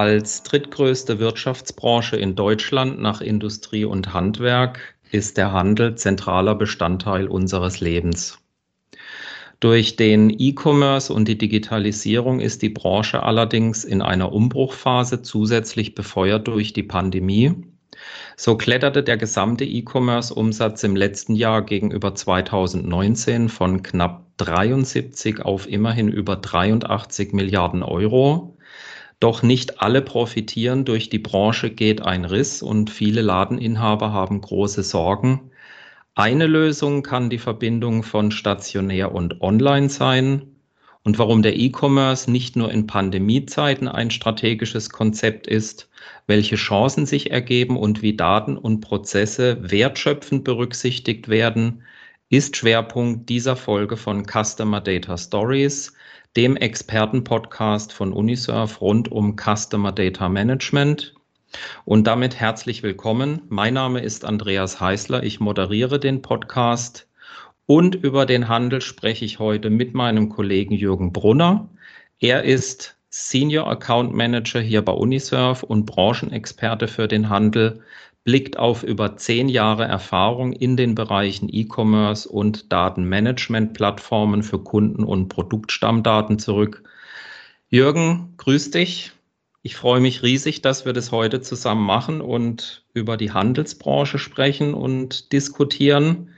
Als 0.00 0.42
drittgrößte 0.44 1.18
Wirtschaftsbranche 1.18 2.16
in 2.16 2.34
Deutschland 2.34 3.02
nach 3.02 3.20
Industrie 3.20 3.84
und 3.84 4.14
Handwerk 4.14 4.94
ist 5.10 5.36
der 5.36 5.52
Handel 5.52 5.94
zentraler 5.94 6.54
Bestandteil 6.54 7.28
unseres 7.28 7.80
Lebens. 7.80 8.38
Durch 9.60 9.96
den 9.96 10.30
E-Commerce 10.30 11.12
und 11.12 11.28
die 11.28 11.36
Digitalisierung 11.36 12.40
ist 12.40 12.62
die 12.62 12.70
Branche 12.70 13.22
allerdings 13.22 13.84
in 13.84 14.00
einer 14.00 14.32
Umbruchphase 14.32 15.20
zusätzlich 15.20 15.94
befeuert 15.94 16.48
durch 16.48 16.72
die 16.72 16.82
Pandemie. 16.82 17.56
So 18.38 18.56
kletterte 18.56 19.02
der 19.02 19.18
gesamte 19.18 19.66
E-Commerce-Umsatz 19.66 20.82
im 20.82 20.96
letzten 20.96 21.34
Jahr 21.34 21.60
gegenüber 21.60 22.14
2019 22.14 23.50
von 23.50 23.82
knapp 23.82 24.24
73 24.38 25.42
auf 25.42 25.68
immerhin 25.68 26.08
über 26.08 26.36
83 26.36 27.34
Milliarden 27.34 27.82
Euro. 27.82 28.56
Doch 29.20 29.42
nicht 29.42 29.82
alle 29.82 30.00
profitieren. 30.00 30.86
Durch 30.86 31.10
die 31.10 31.18
Branche 31.18 31.70
geht 31.70 32.00
ein 32.00 32.24
Riss 32.24 32.62
und 32.62 32.88
viele 32.88 33.20
Ladeninhaber 33.20 34.12
haben 34.12 34.40
große 34.40 34.82
Sorgen. 34.82 35.50
Eine 36.14 36.46
Lösung 36.46 37.02
kann 37.02 37.30
die 37.30 37.38
Verbindung 37.38 38.02
von 38.02 38.30
stationär 38.30 39.12
und 39.14 39.42
online 39.42 39.90
sein. 39.90 40.56
Und 41.02 41.18
warum 41.18 41.42
der 41.42 41.56
E-Commerce 41.56 42.30
nicht 42.30 42.56
nur 42.56 42.70
in 42.72 42.86
Pandemiezeiten 42.86 43.88
ein 43.88 44.10
strategisches 44.10 44.90
Konzept 44.90 45.46
ist, 45.46 45.88
welche 46.26 46.56
Chancen 46.56 47.06
sich 47.06 47.30
ergeben 47.30 47.76
und 47.76 48.02
wie 48.02 48.16
Daten 48.16 48.56
und 48.56 48.80
Prozesse 48.80 49.58
wertschöpfend 49.60 50.44
berücksichtigt 50.44 51.28
werden, 51.28 51.82
ist 52.28 52.56
Schwerpunkt 52.56 53.28
dieser 53.28 53.56
Folge 53.56 53.96
von 53.96 54.24
Customer 54.24 54.80
Data 54.80 55.16
Stories, 55.16 55.92
dem 56.36 56.56
Expertenpodcast 56.56 57.92
von 57.92 58.12
Unisurf 58.12 58.80
rund 58.80 59.10
um 59.10 59.36
Customer 59.36 59.90
Data 59.90 60.28
Management. 60.28 61.14
Und 61.84 62.06
damit 62.06 62.36
herzlich 62.38 62.84
willkommen. 62.84 63.42
Mein 63.48 63.74
Name 63.74 64.00
ist 64.00 64.24
Andreas 64.24 64.80
Heißler. 64.80 65.24
Ich 65.24 65.40
moderiere 65.40 65.98
den 65.98 66.22
Podcast 66.22 67.08
und 67.66 67.96
über 67.96 68.26
den 68.26 68.48
Handel 68.48 68.80
spreche 68.80 69.24
ich 69.24 69.40
heute 69.40 69.70
mit 69.70 69.92
meinem 69.94 70.28
Kollegen 70.28 70.74
Jürgen 70.74 71.12
Brunner. 71.12 71.68
Er 72.20 72.44
ist 72.44 72.96
Senior 73.08 73.68
Account 73.68 74.14
Manager 74.14 74.60
hier 74.60 74.82
bei 74.82 74.92
Unisurf 74.92 75.64
und 75.64 75.84
Branchenexperte 75.84 76.86
für 76.86 77.08
den 77.08 77.28
Handel, 77.28 77.82
blickt 78.24 78.58
auf 78.58 78.82
über 78.82 79.16
zehn 79.16 79.48
Jahre 79.48 79.84
Erfahrung 79.84 80.52
in 80.52 80.76
den 80.76 80.94
Bereichen 80.94 81.48
E-Commerce 81.50 82.28
und 82.28 82.72
Datenmanagement-Plattformen 82.72 84.42
für 84.42 84.62
Kunden- 84.62 85.04
und 85.04 85.28
Produktstammdaten 85.28 86.38
zurück. 86.38 86.82
Jürgen, 87.68 88.34
grüß 88.36 88.70
dich. 88.72 89.12
Ich 89.62 89.76
freue 89.76 90.00
mich 90.00 90.22
riesig, 90.22 90.62
dass 90.62 90.86
wir 90.86 90.92
das 90.92 91.12
heute 91.12 91.40
zusammen 91.40 91.84
machen 91.84 92.20
und 92.20 92.84
über 92.94 93.16
die 93.16 93.32
Handelsbranche 93.32 94.18
sprechen 94.18 94.74
und 94.74 95.32
diskutieren. 95.32 96.30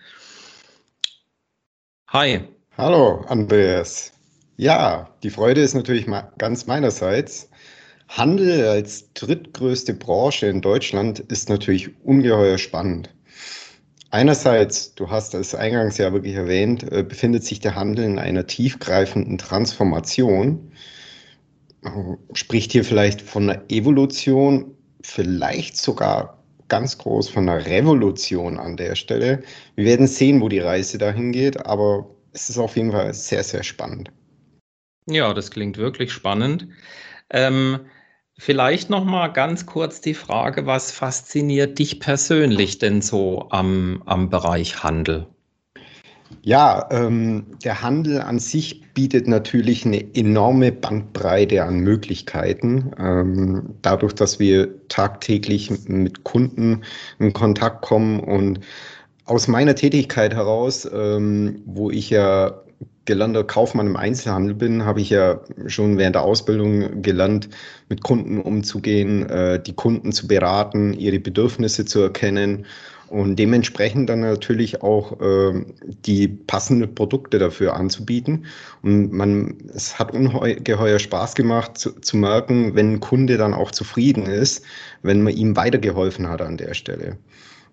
Hi. 2.09 2.41
Hallo, 2.77 3.25
Andreas. 3.29 4.13
Ja, 4.57 5.09
die 5.23 5.31
Freude 5.31 5.63
ist 5.63 5.75
natürlich 5.75 6.07
ganz 6.39 6.67
meinerseits. 6.67 7.49
Handel 8.17 8.69
als 8.69 9.13
drittgrößte 9.15 9.95
Branche 9.95 10.47
in 10.47 10.61
Deutschland 10.61 11.21
ist 11.21 11.49
natürlich 11.49 11.91
ungeheuer 12.05 12.59
spannend. 12.59 13.15
Einerseits, 14.11 14.95
du 14.95 15.09
hast 15.09 15.35
es 15.35 15.55
eingangs 15.55 15.97
ja 15.99 16.13
wirklich 16.13 16.35
erwähnt, 16.35 16.91
äh, 16.93 17.03
befindet 17.03 17.45
sich 17.45 17.61
der 17.61 17.75
Handel 17.75 18.05
in 18.05 18.19
einer 18.19 18.47
tiefgreifenden 18.47 19.39
Transformation 19.39 20.73
spricht 22.33 22.73
hier 22.73 22.85
vielleicht 22.85 23.21
von 23.21 23.51
einer 23.51 23.63
Evolution, 23.69 24.77
vielleicht 25.03 25.77
sogar 25.77 26.39
ganz 26.69 26.97
groß 26.99 27.29
von 27.29 27.49
einer 27.49 27.67
Revolution 27.67 28.59
an 28.59 28.77
der 28.77 28.95
Stelle. 28.95 29.43
Wir 29.75 29.85
werden 29.85 30.07
sehen, 30.07 30.41
wo 30.41 30.49
die 30.49 30.61
Reise 30.61 30.99
dahin 30.99 31.33
geht, 31.33 31.67
aber 31.67 32.09
es 32.33 32.49
ist 32.49 32.59
auf 32.59 32.77
jeden 32.77 32.93
Fall 32.93 33.13
sehr, 33.13 33.43
sehr 33.43 33.63
spannend. 33.63 34.11
Ja, 35.07 35.35
das 35.35 35.51
klingt 35.51 35.77
wirklich 35.77 36.13
spannend. 36.13 36.69
Ähm, 37.31 37.81
vielleicht 38.45 38.91
noch 38.91 39.05
mal 39.05 39.29
ganz 39.29 39.67
kurz 39.67 40.01
die 40.01 40.15
Frage, 40.15 40.67
was 40.67 40.91
fasziniert 40.91 41.79
dich 41.79 42.01
persönlich 42.01 42.79
denn 42.79 43.01
so 43.01 43.47
am, 43.51 44.03
am 44.05 44.31
Bereich 44.31 44.83
Handel? 44.83 45.27
Ja, 46.43 46.89
ähm, 46.91 47.47
der 47.63 47.83
Handel 47.83 48.21
an 48.21 48.41
sich 48.41 48.83
bietet 48.95 49.29
natürlich 49.29 49.87
eine 49.87 50.05
enorme 50.17 50.73
Bandbreite 50.73 51.63
an 51.63 51.79
Möglichkeiten. 51.79 52.91
Ähm, 52.99 53.75
dadurch, 53.83 54.15
dass 54.15 54.41
wir 54.41 54.89
tagtäglich 54.89 55.71
mit 55.87 56.25
Kunden 56.25 56.83
in 57.21 57.33
Kontakt 57.33 57.83
kommen 57.83 58.19
und 58.19 58.59
aus 59.25 59.47
meiner 59.47 59.77
Tätigkeit 59.77 60.35
heraus, 60.35 60.89
ähm, 60.93 61.63
wo 61.65 61.93
ich 61.93 62.11
ja 62.11 62.61
gelernter 63.05 63.45
Kaufmann 63.45 63.87
im 63.87 63.97
Einzelhandel 63.97 64.55
bin, 64.55 64.85
habe 64.85 65.01
ich 65.01 65.11
ja 65.11 65.41
schon 65.67 65.99
während 65.99 66.15
der 66.15 66.23
Ausbildung 66.23 67.03
gelernt, 67.03 67.49
mit 67.89 68.03
Kunden 68.03 68.41
umzugehen, 68.41 69.29
äh, 69.29 69.61
die 69.63 69.75
Kunden 69.75 70.13
zu 70.13 70.29
beraten, 70.29 70.93
ihre 70.93 71.19
Bedürfnisse 71.19 71.85
zu 71.85 72.01
erkennen 72.01 72.65
und 73.13 73.37
dementsprechend 73.37 74.09
dann 74.09 74.21
natürlich 74.21 74.83
auch 74.83 75.21
äh, 75.21 75.67
die 76.07 76.29
passenden 76.29 76.95
Produkte 76.95 77.39
dafür 77.39 77.75
anzubieten. 77.77 78.47
Und 78.83 79.13
man, 79.13 79.59
es 79.75 79.99
hat 79.99 80.15
ungeheuer 80.15 80.99
Spaß 80.99 81.35
gemacht 81.35 81.77
zu, 81.77 81.93
zu 82.01 82.17
merken, 82.17 82.75
wenn 82.75 82.95
ein 82.95 83.01
Kunde 83.01 83.37
dann 83.37 83.53
auch 83.53 83.71
zufrieden 83.71 84.25
ist, 84.25 84.65
wenn 85.03 85.23
man 85.23 85.37
ihm 85.37 85.57
weitergeholfen 85.57 86.27
hat 86.27 86.41
an 86.41 86.57
der 86.57 86.73
Stelle. 86.73 87.19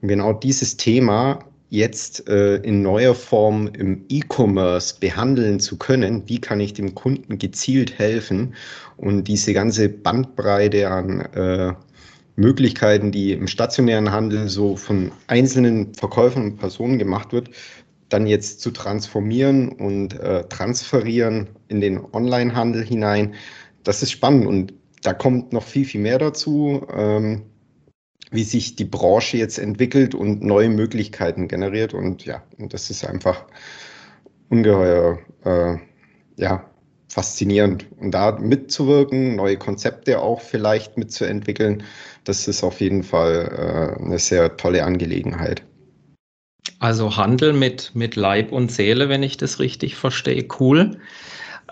Und 0.01 0.09
genau 0.09 0.33
dieses 0.33 0.75
Thema 0.75 1.39
jetzt 1.69 2.27
äh, 2.27 2.57
in 2.57 2.81
neuer 2.81 3.13
Form 3.13 3.67
im 3.67 4.05
E-Commerce 4.09 4.95
behandeln 4.99 5.59
zu 5.59 5.77
können, 5.77 6.23
wie 6.27 6.41
kann 6.41 6.59
ich 6.59 6.73
dem 6.73 6.95
Kunden 6.95 7.37
gezielt 7.37 7.97
helfen 7.97 8.55
und 8.97 9.25
diese 9.25 9.53
ganze 9.53 9.87
Bandbreite 9.89 10.89
an 10.89 11.21
äh, 11.21 11.73
Möglichkeiten, 12.35 13.11
die 13.11 13.33
im 13.33 13.47
stationären 13.47 14.11
Handel 14.11 14.49
so 14.49 14.75
von 14.75 15.11
einzelnen 15.27 15.93
Verkäufern 15.93 16.43
und 16.45 16.57
Personen 16.57 16.97
gemacht 16.97 17.33
wird, 17.33 17.49
dann 18.07 18.25
jetzt 18.25 18.61
zu 18.61 18.71
transformieren 18.71 19.69
und 19.69 20.19
äh, 20.19 20.43
transferieren 20.45 21.47
in 21.67 21.81
den 21.81 21.99
Onlinehandel 22.13 22.83
hinein, 22.83 23.35
das 23.83 24.01
ist 24.01 24.11
spannend 24.11 24.47
und 24.47 24.73
da 25.03 25.13
kommt 25.13 25.53
noch 25.53 25.63
viel, 25.63 25.85
viel 25.85 26.01
mehr 26.01 26.17
dazu, 26.17 26.85
ähm, 26.93 27.43
wie 28.31 28.43
sich 28.43 28.75
die 28.75 28.85
Branche 28.85 29.37
jetzt 29.37 29.57
entwickelt 29.57 30.13
und 30.13 30.43
neue 30.43 30.69
Möglichkeiten 30.69 31.47
generiert 31.47 31.93
und 31.93 32.25
ja, 32.25 32.43
und 32.57 32.73
das 32.73 32.89
ist 32.89 33.05
einfach 33.05 33.45
ungeheuer, 34.49 35.19
äh, 35.45 35.77
ja, 36.37 36.69
faszinierend. 37.07 37.87
Und 37.99 38.11
da 38.11 38.37
mitzuwirken, 38.39 39.35
neue 39.35 39.57
Konzepte 39.57 40.19
auch 40.19 40.41
vielleicht 40.41 40.97
mitzuentwickeln, 40.97 41.83
das 42.23 42.47
ist 42.47 42.63
auf 42.63 42.79
jeden 42.81 43.03
Fall 43.03 43.97
äh, 43.99 44.03
eine 44.03 44.19
sehr 44.19 44.55
tolle 44.57 44.83
Angelegenheit. 44.83 45.63
Also 46.79 47.17
Handel 47.17 47.53
mit, 47.53 47.91
mit 47.93 48.15
Leib 48.15 48.51
und 48.51 48.71
Seele, 48.71 49.09
wenn 49.09 49.23
ich 49.23 49.37
das 49.37 49.59
richtig 49.59 49.95
verstehe, 49.95 50.47
cool. 50.59 50.97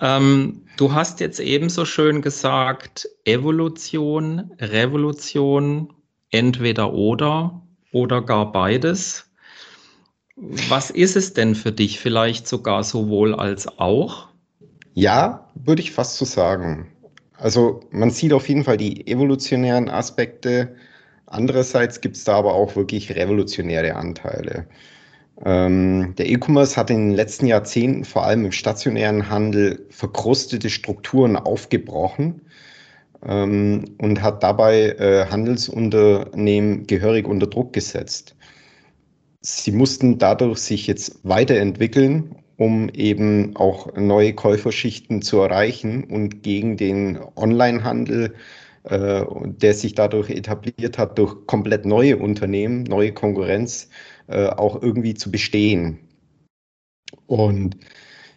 Ähm, 0.01 0.63
du 0.75 0.93
hast 0.93 1.19
jetzt 1.19 1.39
ebenso 1.39 1.85
schön 1.85 2.21
gesagt, 2.21 3.07
Evolution, 3.23 4.51
Revolution, 4.59 5.93
entweder 6.31 6.93
oder 6.93 7.61
oder 7.91 8.21
gar 8.21 8.51
beides. 8.51 9.29
Was 10.35 10.91
ist 10.91 11.15
es 11.15 11.33
denn 11.33 11.55
für 11.55 11.71
dich? 11.71 11.99
Vielleicht 11.99 12.47
sogar 12.47 12.83
sowohl 12.83 13.33
als 13.33 13.79
auch? 13.79 14.27
Ja, 14.93 15.49
würde 15.55 15.81
ich 15.81 15.91
fast 15.91 16.17
so 16.17 16.25
sagen. 16.25 16.91
Also 17.37 17.81
man 17.91 18.11
sieht 18.11 18.33
auf 18.33 18.47
jeden 18.49 18.63
Fall 18.63 18.77
die 18.77 19.07
evolutionären 19.07 19.89
Aspekte. 19.89 20.75
Andererseits 21.25 22.01
gibt 22.01 22.17
es 22.17 22.23
da 22.23 22.35
aber 22.35 22.53
auch 22.53 22.75
wirklich 22.75 23.15
revolutionäre 23.15 23.95
Anteile. 23.95 24.67
Ähm, 25.43 26.15
der 26.17 26.29
E-Commerce 26.29 26.77
hat 26.77 26.89
in 26.89 27.09
den 27.09 27.15
letzten 27.15 27.45
Jahrzehnten 27.45 28.05
vor 28.05 28.23
allem 28.23 28.45
im 28.45 28.51
stationären 28.51 29.29
Handel 29.29 29.85
verkrustete 29.89 30.69
Strukturen 30.69 31.35
aufgebrochen 31.35 32.41
ähm, 33.25 33.85
und 33.99 34.21
hat 34.21 34.43
dabei 34.43 34.89
äh, 34.99 35.25
Handelsunternehmen 35.29 36.87
gehörig 36.87 37.27
unter 37.27 37.47
Druck 37.47 37.73
gesetzt. 37.73 38.35
Sie 39.41 39.71
mussten 39.71 40.17
dadurch 40.17 40.59
sich 40.59 40.87
jetzt 40.87 41.19
weiterentwickeln 41.23 42.35
um 42.57 42.89
eben 42.89 43.55
auch 43.55 43.93
neue 43.95 44.33
Käuferschichten 44.33 45.21
zu 45.21 45.39
erreichen 45.39 46.03
und 46.05 46.41
gegen 46.43 46.75
den 46.75 47.19
Onlinehandel, 47.35 48.33
äh, 48.83 49.23
der 49.45 49.73
sich 49.73 49.93
dadurch 49.93 50.29
etabliert 50.31 50.97
hat, 50.97 51.17
durch 51.17 51.45
komplett 51.45 51.85
neue 51.85 52.17
Unternehmen, 52.17 52.83
neue 52.83 53.13
Konkurrenz, 53.13 53.89
äh, 54.27 54.47
auch 54.47 54.81
irgendwie 54.81 55.13
zu 55.13 55.31
bestehen. 55.31 55.99
Und 57.27 57.77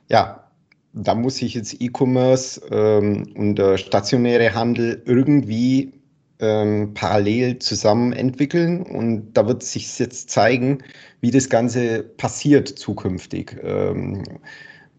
ja, 0.09 0.50
da 0.93 1.15
muss 1.15 1.37
sich 1.37 1.55
jetzt 1.55 1.81
E-Commerce 1.81 2.61
ähm, 2.71 3.33
und 3.37 3.57
der 3.57 3.79
stationäre 3.79 4.55
Handel 4.55 5.03
irgendwie 5.07 5.93
ähm, 6.41 6.95
parallel 6.95 7.59
zusammen 7.59 8.13
entwickeln 8.13 8.83
und 8.83 9.33
da 9.35 9.47
wird 9.47 9.63
sich 9.63 9.99
jetzt 9.99 10.31
zeigen, 10.31 10.79
wie 11.21 11.31
das 11.31 11.49
Ganze 11.49 12.03
passiert 12.03 12.69
zukünftig. 12.69 13.57
Ähm, 13.63 14.23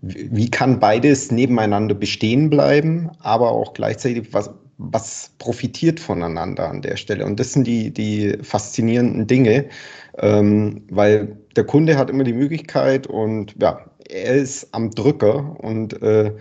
wie 0.02 0.50
kann 0.50 0.80
beides 0.80 1.32
nebeneinander 1.32 1.94
bestehen 1.94 2.50
bleiben, 2.50 3.12
aber 3.20 3.52
auch 3.52 3.74
gleichzeitig, 3.74 4.34
was, 4.34 4.50
was 4.78 5.32
profitiert 5.38 6.00
voneinander 6.00 6.70
an 6.70 6.82
der 6.82 6.96
Stelle? 6.96 7.26
Und 7.26 7.40
das 7.40 7.54
sind 7.54 7.68
die, 7.68 7.92
die 7.92 8.36
faszinierenden 8.42 9.28
Dinge, 9.28 9.66
ähm, 10.18 10.84
weil 10.90 11.38
der 11.56 11.66
Kunde 11.66 11.98
hat 11.98 12.10
immer 12.10 12.24
die 12.24 12.34
Möglichkeit 12.34 13.06
und 13.06 13.56
ja, 13.62 13.86
er 14.10 14.36
ist 14.36 14.68
am 14.74 14.92
Drücker 14.92 15.58
und 15.60 16.02
äh, 16.02 16.32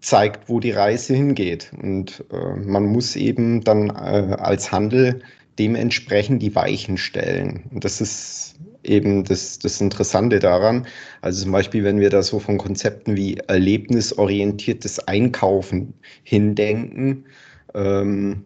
zeigt, 0.00 0.48
wo 0.48 0.60
die 0.60 0.70
Reise 0.70 1.14
hingeht. 1.14 1.70
Und 1.82 2.24
äh, 2.32 2.56
man 2.56 2.86
muss 2.86 3.16
eben 3.16 3.62
dann 3.62 3.90
äh, 3.90 4.36
als 4.38 4.72
Handel 4.72 5.20
dementsprechend 5.58 6.42
die 6.42 6.54
Weichen 6.54 6.96
stellen. 6.96 7.64
Und 7.70 7.84
das 7.84 8.00
ist 8.00 8.56
eben 8.82 9.24
das, 9.24 9.58
das 9.58 9.80
Interessante 9.80 10.38
daran. 10.38 10.86
Also 11.20 11.42
zum 11.42 11.52
Beispiel, 11.52 11.84
wenn 11.84 12.00
wir 12.00 12.10
da 12.10 12.22
so 12.22 12.38
von 12.38 12.56
Konzepten 12.56 13.16
wie 13.16 13.36
erlebnisorientiertes 13.36 15.00
Einkaufen 15.00 15.92
hindenken, 16.24 17.26
ähm, 17.74 18.44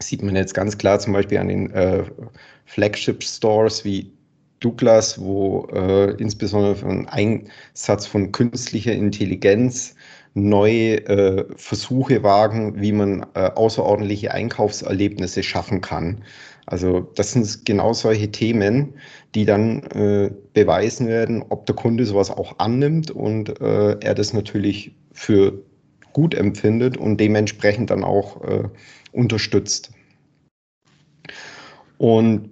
sieht 0.00 0.22
man 0.22 0.36
jetzt 0.36 0.54
ganz 0.54 0.76
klar 0.76 0.98
zum 1.00 1.14
Beispiel 1.14 1.38
an 1.38 1.48
den 1.48 1.70
äh, 1.70 2.04
Flagship-Stores 2.66 3.84
wie 3.84 4.12
Douglas, 4.60 5.20
wo 5.20 5.68
äh, 5.72 6.12
insbesondere 6.20 6.76
von 6.76 7.08
Einsatz 7.08 8.06
von 8.06 8.32
künstlicher 8.32 8.92
Intelligenz 8.92 9.94
neue 10.34 11.06
äh, 11.06 11.44
Versuche 11.56 12.22
wagen, 12.22 12.80
wie 12.80 12.92
man 12.92 13.26
äh, 13.34 13.50
außerordentliche 13.54 14.32
Einkaufserlebnisse 14.32 15.42
schaffen 15.42 15.80
kann. 15.80 16.22
Also 16.66 17.00
das 17.00 17.32
sind 17.32 17.64
genau 17.64 17.92
solche 17.92 18.30
Themen, 18.30 18.94
die 19.34 19.46
dann 19.46 19.82
äh, 19.84 20.30
beweisen 20.52 21.08
werden, 21.08 21.42
ob 21.48 21.66
der 21.66 21.74
Kunde 21.74 22.04
sowas 22.04 22.30
auch 22.30 22.58
annimmt 22.58 23.10
und 23.10 23.60
äh, 23.60 23.98
er 24.00 24.14
das 24.14 24.32
natürlich 24.32 24.94
für 25.12 25.62
gut 26.12 26.34
empfindet 26.34 26.96
und 26.96 27.18
dementsprechend 27.18 27.90
dann 27.90 28.04
auch 28.04 28.42
äh, 28.42 28.64
unterstützt. 29.12 29.92
Und 31.96 32.50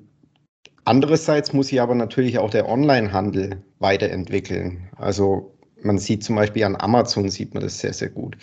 andererseits 0.86 1.52
muss 1.52 1.68
sich 1.68 1.80
aber 1.80 1.94
natürlich 1.94 2.38
auch 2.38 2.50
der 2.50 2.68
Onlinehandel 2.68 3.62
weiterentwickeln. 3.78 4.88
Also 4.96 5.52
man 5.82 5.98
sieht 5.98 6.24
zum 6.24 6.36
Beispiel 6.36 6.64
an 6.64 6.76
Amazon 6.76 7.28
sieht 7.28 7.52
man 7.52 7.62
das 7.62 7.78
sehr, 7.78 7.92
sehr 7.92 8.08
gut. 8.08 8.36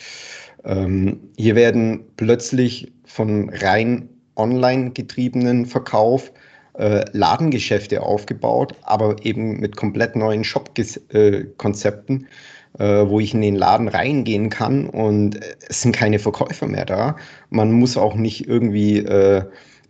Ähm, 0.64 1.20
hier 1.38 1.56
werden 1.56 2.06
plötzlich 2.16 2.94
von 3.06 3.50
rein 3.50 4.10
online 4.36 4.92
getriebenen 4.92 5.66
Verkauf 5.66 6.32
äh, 6.74 7.06
Ladengeschäfte 7.12 8.02
aufgebaut, 8.02 8.76
aber 8.84 9.16
eben 9.24 9.60
mit 9.60 9.76
komplett 9.76 10.16
neuen 10.16 10.44
Shop-Konzepten, 10.44 12.28
äh, 12.80 12.84
wo 12.84 13.20
ich 13.20 13.34
in 13.34 13.42
den 13.42 13.56
Laden 13.56 13.88
reingehen 13.88 14.50
kann 14.50 14.90
und 14.90 15.40
es 15.70 15.82
sind 15.82 15.96
keine 15.96 16.18
Verkäufer 16.20 16.68
mehr 16.68 16.86
da. 16.86 17.16
Man 17.50 17.72
muss 17.72 17.98
auch 17.98 18.16
nicht 18.16 18.48
irgendwie 18.48 19.00
äh, 19.00 19.44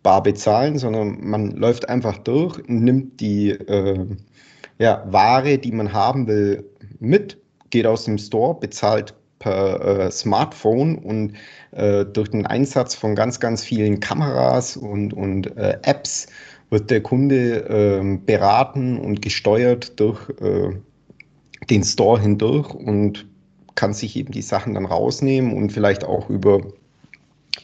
bar 0.03 0.21
bezahlen, 0.21 0.77
sondern 0.77 1.17
man 1.21 1.51
läuft 1.51 1.89
einfach 1.89 2.17
durch, 2.19 2.61
nimmt 2.67 3.19
die 3.19 3.51
äh, 3.51 4.05
ja, 4.77 5.03
Ware, 5.07 5.57
die 5.57 5.71
man 5.71 5.94
haben 5.94 6.27
will, 6.27 6.69
mit, 7.00 7.38
geht 7.69 7.88
aus 7.88 8.05
dem 8.05 8.17
Store, 8.17 8.53
bezahlt 8.59 9.13
per 9.39 9.81
äh, 9.81 10.11
Smartphone 10.11 10.97
und 10.97 11.33
äh, 11.71 12.05
durch 12.05 12.29
den 12.29 12.45
Einsatz 12.45 12.95
von 12.95 13.15
ganz, 13.15 13.39
ganz 13.39 13.63
vielen 13.63 14.00
Kameras 14.00 14.77
und, 14.77 15.13
und 15.13 15.57
äh, 15.57 15.77
Apps 15.83 16.27
wird 16.69 16.89
der 16.89 17.01
Kunde 17.01 17.65
ähm, 17.69 18.25
beraten 18.25 18.97
und 18.97 19.21
gesteuert 19.21 20.00
durch 20.00 20.29
äh, 20.41 20.75
den 21.69 21.83
Store 21.83 22.19
hindurch 22.19 22.73
und 22.73 23.25
kann 23.75 23.94
sich 23.94 24.15
eben 24.15 24.31
die 24.31 24.41
Sachen 24.41 24.75
dann 24.75 24.85
rausnehmen 24.85 25.53
und 25.53 25.71
vielleicht 25.71 26.03
auch 26.03 26.29
über 26.29 26.61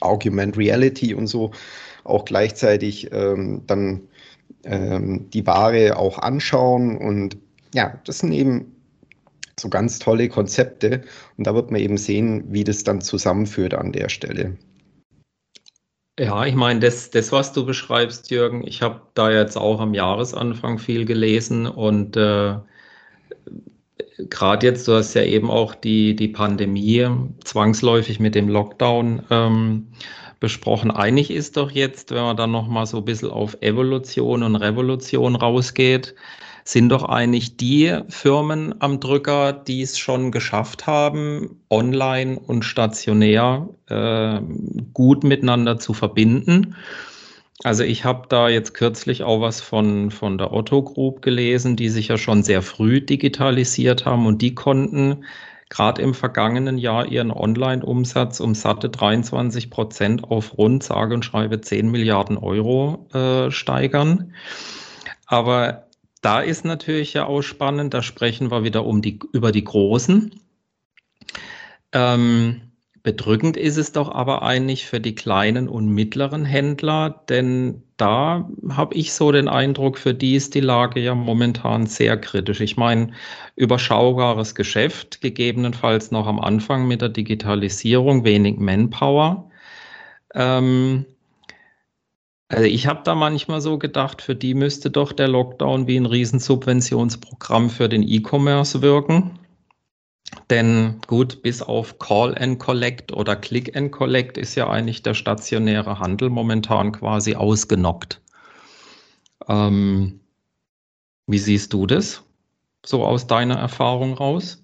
Augment 0.01 0.57
Reality 0.57 1.13
und 1.13 1.27
so 1.27 1.51
auch 2.03 2.25
gleichzeitig 2.25 3.11
ähm, 3.11 3.63
dann 3.67 4.01
ähm, 4.63 5.29
die 5.31 5.45
Ware 5.45 5.97
auch 5.97 6.19
anschauen. 6.19 6.97
Und 6.97 7.37
ja, 7.73 7.99
das 8.05 8.19
sind 8.19 8.31
eben 8.31 8.75
so 9.59 9.69
ganz 9.69 9.99
tolle 9.99 10.29
Konzepte. 10.29 11.01
Und 11.37 11.47
da 11.47 11.53
wird 11.53 11.71
man 11.71 11.81
eben 11.81 11.97
sehen, 11.97 12.43
wie 12.49 12.63
das 12.63 12.83
dann 12.83 13.01
zusammenführt 13.01 13.73
an 13.73 13.91
der 13.91 14.09
Stelle. 14.09 14.57
Ja, 16.19 16.45
ich 16.45 16.55
meine, 16.55 16.81
das, 16.81 17.11
das, 17.11 17.31
was 17.31 17.53
du 17.53 17.65
beschreibst, 17.65 18.29
Jürgen, 18.29 18.67
ich 18.67 18.81
habe 18.81 19.01
da 19.13 19.31
jetzt 19.31 19.55
auch 19.55 19.79
am 19.79 19.93
Jahresanfang 19.93 20.77
viel 20.77 21.05
gelesen 21.05 21.65
und 21.65 22.17
äh, 22.17 22.55
gerade 24.29 24.67
jetzt, 24.67 24.85
du 24.85 24.95
hast 24.95 25.13
ja 25.13 25.23
eben 25.23 25.49
auch 25.49 25.75
die, 25.75 26.17
die 26.17 26.27
Pandemie 26.27 27.07
zwangsläufig 27.45 28.19
mit 28.19 28.35
dem 28.35 28.49
Lockdown 28.49 29.23
ähm, 29.29 29.87
besprochen. 30.39 30.91
Einig 30.91 31.31
ist 31.31 31.57
doch 31.57 31.71
jetzt, 31.71 32.11
wenn 32.11 32.23
man 32.23 32.37
dann 32.37 32.51
nochmal 32.51 32.85
so 32.85 32.97
ein 32.97 33.05
bisschen 33.05 33.31
auf 33.31 33.57
Evolution 33.61 34.43
und 34.43 34.55
Revolution 34.55 35.35
rausgeht, 35.35 36.15
sind 36.63 36.89
doch 36.89 37.03
eigentlich 37.03 37.57
die 37.57 37.99
Firmen 38.09 38.75
am 38.79 38.99
Drücker, 38.99 39.53
die 39.53 39.81
es 39.81 39.97
schon 39.97 40.31
geschafft 40.31 40.85
haben, 40.85 41.61
online 41.69 42.39
und 42.39 42.63
stationär 42.63 43.67
äh, 43.87 44.39
gut 44.93 45.23
miteinander 45.23 45.79
zu 45.79 45.93
verbinden. 45.93 46.75
Also 47.63 47.83
ich 47.83 48.05
habe 48.05 48.27
da 48.29 48.47
jetzt 48.47 48.73
kürzlich 48.73 49.23
auch 49.23 49.41
was 49.41 49.59
von, 49.59 50.11
von 50.11 50.37
der 50.37 50.53
Otto 50.53 50.81
Group 50.81 51.21
gelesen, 51.21 51.75
die 51.75 51.89
sich 51.89 52.07
ja 52.07 52.17
schon 52.17 52.43
sehr 52.43 52.61
früh 52.61 53.01
digitalisiert 53.01 54.05
haben 54.05 54.27
und 54.27 54.41
die 54.41 54.55
konnten 54.55 55.25
gerade 55.69 56.01
im 56.01 56.13
vergangenen 56.13 56.77
Jahr 56.77 57.05
ihren 57.05 57.31
Online-Umsatz 57.31 58.39
um 58.39 58.55
satte 58.55 58.89
23 58.89 59.69
Prozent 59.69 60.23
auf 60.23 60.57
rund 60.57 60.83
sage 60.83 61.13
und 61.13 61.23
schreibe 61.23 61.61
10 61.61 61.89
Milliarden 61.89 62.37
Euro 62.37 63.07
äh, 63.13 63.51
steigern. 63.51 64.33
Aber 65.25 65.87
da 66.21 66.41
ist 66.41 66.65
natürlich 66.65 67.13
ja 67.13 67.25
auch 67.25 67.43
spannend, 67.43 67.93
da 67.93 68.01
sprechen 68.01 68.51
wir 68.51 68.63
wieder 68.63 68.85
um 68.85 69.01
die, 69.01 69.19
über 69.31 69.51
die 69.51 69.63
Großen. 69.63 70.33
Ähm, 71.91 72.68
bedrückend 73.09 73.57
ist 73.57 73.77
es 73.77 73.91
doch 73.91 74.11
aber 74.11 74.43
eigentlich 74.43 74.85
für 74.85 74.99
die 74.99 75.15
kleinen 75.15 75.67
und 75.67 75.87
mittleren 75.87 76.45
Händler, 76.45 77.23
denn 77.27 77.81
da 77.97 78.47
habe 78.69 78.93
ich 78.93 79.13
so 79.13 79.31
den 79.31 79.47
Eindruck, 79.47 79.97
für 79.97 80.13
die 80.13 80.35
ist 80.35 80.53
die 80.53 80.59
Lage 80.59 80.99
ja 80.99 81.15
momentan 81.15 81.87
sehr 81.87 82.17
kritisch. 82.17 82.61
Ich 82.61 82.77
meine, 82.77 83.13
überschaubares 83.55 84.53
Geschäft, 84.53 85.21
gegebenenfalls 85.21 86.11
noch 86.11 86.27
am 86.27 86.39
Anfang 86.39 86.87
mit 86.87 87.01
der 87.01 87.09
Digitalisierung, 87.09 88.25
wenig 88.25 88.59
Manpower. 88.59 89.49
Ähm, 90.35 91.05
also 92.47 92.65
ich 92.65 92.85
habe 92.85 93.01
da 93.03 93.15
manchmal 93.15 93.61
so 93.61 93.79
gedacht, 93.79 94.21
für 94.21 94.35
die 94.35 94.53
müsste 94.53 94.91
doch 94.91 95.13
der 95.13 95.29
Lockdown 95.29 95.87
wie 95.87 95.97
ein 95.97 96.05
Riesensubventionsprogramm 96.05 97.71
für 97.71 97.89
den 97.89 98.03
E-Commerce 98.03 98.83
wirken. 98.83 99.39
Denn 100.49 100.99
gut, 101.07 101.41
bis 101.41 101.61
auf 101.61 101.99
Call 101.99 102.35
and 102.37 102.59
Collect 102.59 103.11
oder 103.11 103.35
Click 103.35 103.75
and 103.75 103.91
Collect 103.91 104.37
ist 104.37 104.55
ja 104.55 104.69
eigentlich 104.69 105.01
der 105.01 105.13
stationäre 105.13 105.99
Handel 105.99 106.29
momentan 106.29 106.91
quasi 106.91 107.35
ausgenockt. 107.35 108.21
Ähm, 109.47 110.19
wie 111.27 111.39
siehst 111.39 111.73
du 111.73 111.85
das 111.85 112.23
so 112.85 113.05
aus 113.05 113.27
deiner 113.27 113.55
Erfahrung 113.55 114.13
raus? 114.13 114.63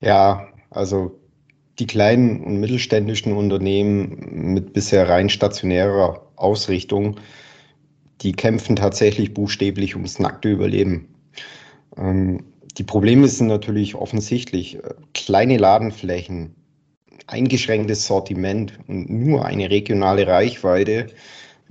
Ja, 0.00 0.48
also 0.70 1.20
die 1.78 1.86
kleinen 1.86 2.44
und 2.44 2.60
mittelständischen 2.60 3.32
Unternehmen 3.32 4.52
mit 4.54 4.72
bisher 4.72 5.08
rein 5.08 5.28
stationärer 5.28 6.26
Ausrichtung, 6.36 7.16
die 8.20 8.32
kämpfen 8.32 8.76
tatsächlich 8.76 9.34
buchstäblich 9.34 9.94
ums 9.94 10.18
nackte 10.18 10.50
Überleben. 10.50 11.08
Ähm, 11.96 12.51
die 12.78 12.84
Probleme 12.84 13.28
sind 13.28 13.48
natürlich 13.48 13.94
offensichtlich. 13.94 14.78
Kleine 15.14 15.58
Ladenflächen, 15.58 16.54
eingeschränktes 17.26 18.06
Sortiment 18.06 18.78
und 18.88 19.10
nur 19.10 19.44
eine 19.44 19.70
regionale 19.70 20.26
Reichweite 20.26 21.08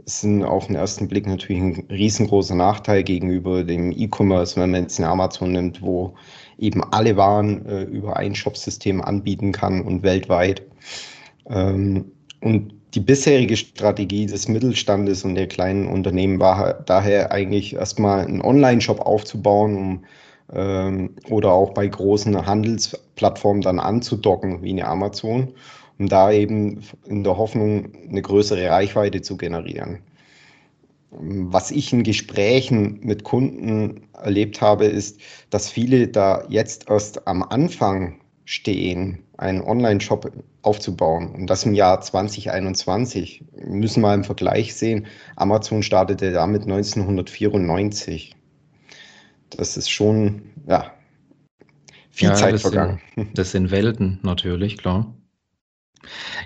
sind 0.06 0.44
auf 0.44 0.68
den 0.68 0.76
ersten 0.76 1.08
Blick 1.08 1.28
natürlich 1.28 1.62
ein 1.62 1.86
riesengroßer 1.90 2.56
Nachteil 2.56 3.04
gegenüber 3.04 3.64
dem 3.64 3.92
E-Commerce, 3.92 4.60
wenn 4.60 4.72
man 4.72 4.84
jetzt 4.84 5.00
eine 5.00 5.10
Amazon 5.10 5.52
nimmt, 5.52 5.82
wo 5.82 6.16
eben 6.58 6.84
alle 6.92 7.18
Waren 7.18 7.66
äh, 7.66 7.84
über 7.84 8.18
ein 8.18 8.34
Shopsystem 8.34 9.02
anbieten 9.02 9.52
kann 9.52 9.82
und 9.82 10.04
weltweit. 10.04 10.64
Ähm, 11.50 12.12
und 12.42 12.74
die 12.94 13.00
bisherige 13.00 13.56
Strategie 13.56 14.26
des 14.26 14.48
Mittelstandes 14.48 15.24
und 15.24 15.36
der 15.36 15.48
kleinen 15.48 15.88
Unternehmen 15.88 16.40
war 16.40 16.74
daher 16.74 17.32
eigentlich 17.32 17.76
erstmal 17.76 18.26
einen 18.26 18.42
Online-Shop 18.42 19.00
aufzubauen, 19.00 19.78
um 19.78 20.04
ähm, 20.54 21.16
oder 21.30 21.52
auch 21.52 21.74
bei 21.74 21.88
großen 21.88 22.46
Handelsplattformen 22.46 23.62
dann 23.62 23.80
anzudocken, 23.80 24.62
wie 24.64 24.72
eine 24.72 24.88
Amazon, 24.88 25.54
um 26.00 26.08
da 26.08 26.32
eben 26.32 26.82
in 27.06 27.24
der 27.24 27.38
Hoffnung 27.38 27.90
eine 28.10 28.22
größere 28.22 28.70
Reichweite 28.70 29.22
zu 29.22 29.38
generieren. 29.38 30.00
Was 31.12 31.72
ich 31.72 31.92
in 31.92 32.04
Gesprächen 32.04 33.00
mit 33.04 33.24
Kunden 33.24 34.08
erlebt 34.14 34.62
habe, 34.62 34.86
ist, 34.86 35.20
dass 35.50 35.70
viele 35.70 36.08
da 36.08 36.46
jetzt 36.48 36.90
erst 36.90 37.28
am 37.28 37.44
Anfang 37.44 38.22
stehen, 38.46 39.20
einen 39.38 39.62
Online-Shop 39.62 40.32
aufzubauen. 40.62 41.34
Und 41.36 41.48
das 41.48 41.66
im 41.66 41.74
Jahr 41.74 42.02
2021. 42.02 43.44
Wir 43.54 43.68
müssen 43.68 44.02
mal 44.02 44.14
im 44.14 44.24
Vergleich 44.24 44.76
sehen. 44.76 45.08
Amazon 45.36 45.84
startete 45.84 46.32
damit 46.32 46.64
1994. 46.64 48.36
Das 49.58 49.78
ist 49.78 49.90
schon, 49.90 50.44
ja, 50.68 50.92
viel 52.10 52.30
ja, 52.30 52.36
Zeit 52.36 52.54
das 52.54 52.62
vergangen. 52.62 53.02
Sind, 53.16 53.30
das 53.38 53.52
sind 53.52 53.72
Welten 53.72 54.20
natürlich, 54.22 54.78
klar. 54.78 55.14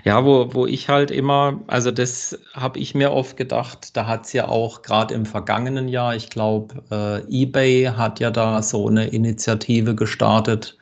Ja, 0.04 0.24
wo, 0.24 0.52
wo 0.52 0.66
ich 0.66 0.88
halt 0.88 1.10
immer, 1.10 1.60
also 1.66 1.90
das 1.90 2.38
habe 2.52 2.78
ich 2.78 2.94
mir 2.94 3.12
oft 3.12 3.36
gedacht, 3.36 3.96
da 3.96 4.06
hat 4.06 4.26
es 4.26 4.32
ja 4.32 4.48
auch 4.48 4.82
gerade 4.82 5.14
im 5.14 5.24
vergangenen 5.24 5.88
Jahr, 5.88 6.14
ich 6.14 6.28
glaube, 6.28 6.82
äh, 6.90 7.42
eBay 7.42 7.84
hat 7.96 8.20
ja 8.20 8.30
da 8.30 8.62
so 8.62 8.86
eine 8.86 9.06
Initiative 9.08 9.94
gestartet, 9.94 10.76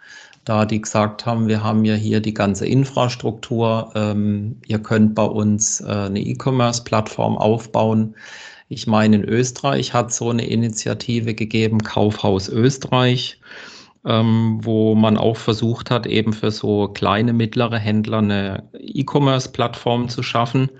da 0.44 0.66
die 0.66 0.80
gesagt 0.80 1.24
haben, 1.24 1.46
wir 1.48 1.62
haben 1.62 1.84
ja 1.84 1.94
hier 1.94 2.20
die 2.20 2.34
ganze 2.34 2.66
Infrastruktur, 2.66 3.92
ähm, 3.94 4.60
ihr 4.66 4.80
könnt 4.80 5.14
bei 5.14 5.24
uns 5.24 5.80
äh, 5.80 5.84
eine 5.84 6.20
E-Commerce-Plattform 6.20 7.38
aufbauen. 7.38 8.16
Ich 8.68 8.86
meine, 8.86 9.16
in 9.16 9.24
Österreich 9.24 9.92
hat 9.92 10.12
so 10.12 10.30
eine 10.30 10.46
Initiative 10.46 11.34
gegeben, 11.34 11.82
Kaufhaus 11.82 12.48
Österreich 12.48 13.38
ähm, 14.04 14.60
wo 14.62 14.94
man 14.94 15.16
auch 15.16 15.36
versucht 15.36 15.90
hat, 15.90 16.06
eben 16.06 16.32
für 16.32 16.50
so 16.50 16.88
kleine, 16.88 17.32
mittlere 17.32 17.78
Händler 17.78 18.18
eine 18.18 18.68
E-Commerce-Plattform 18.78 20.08
zu 20.08 20.22
schaffen. 20.22 20.70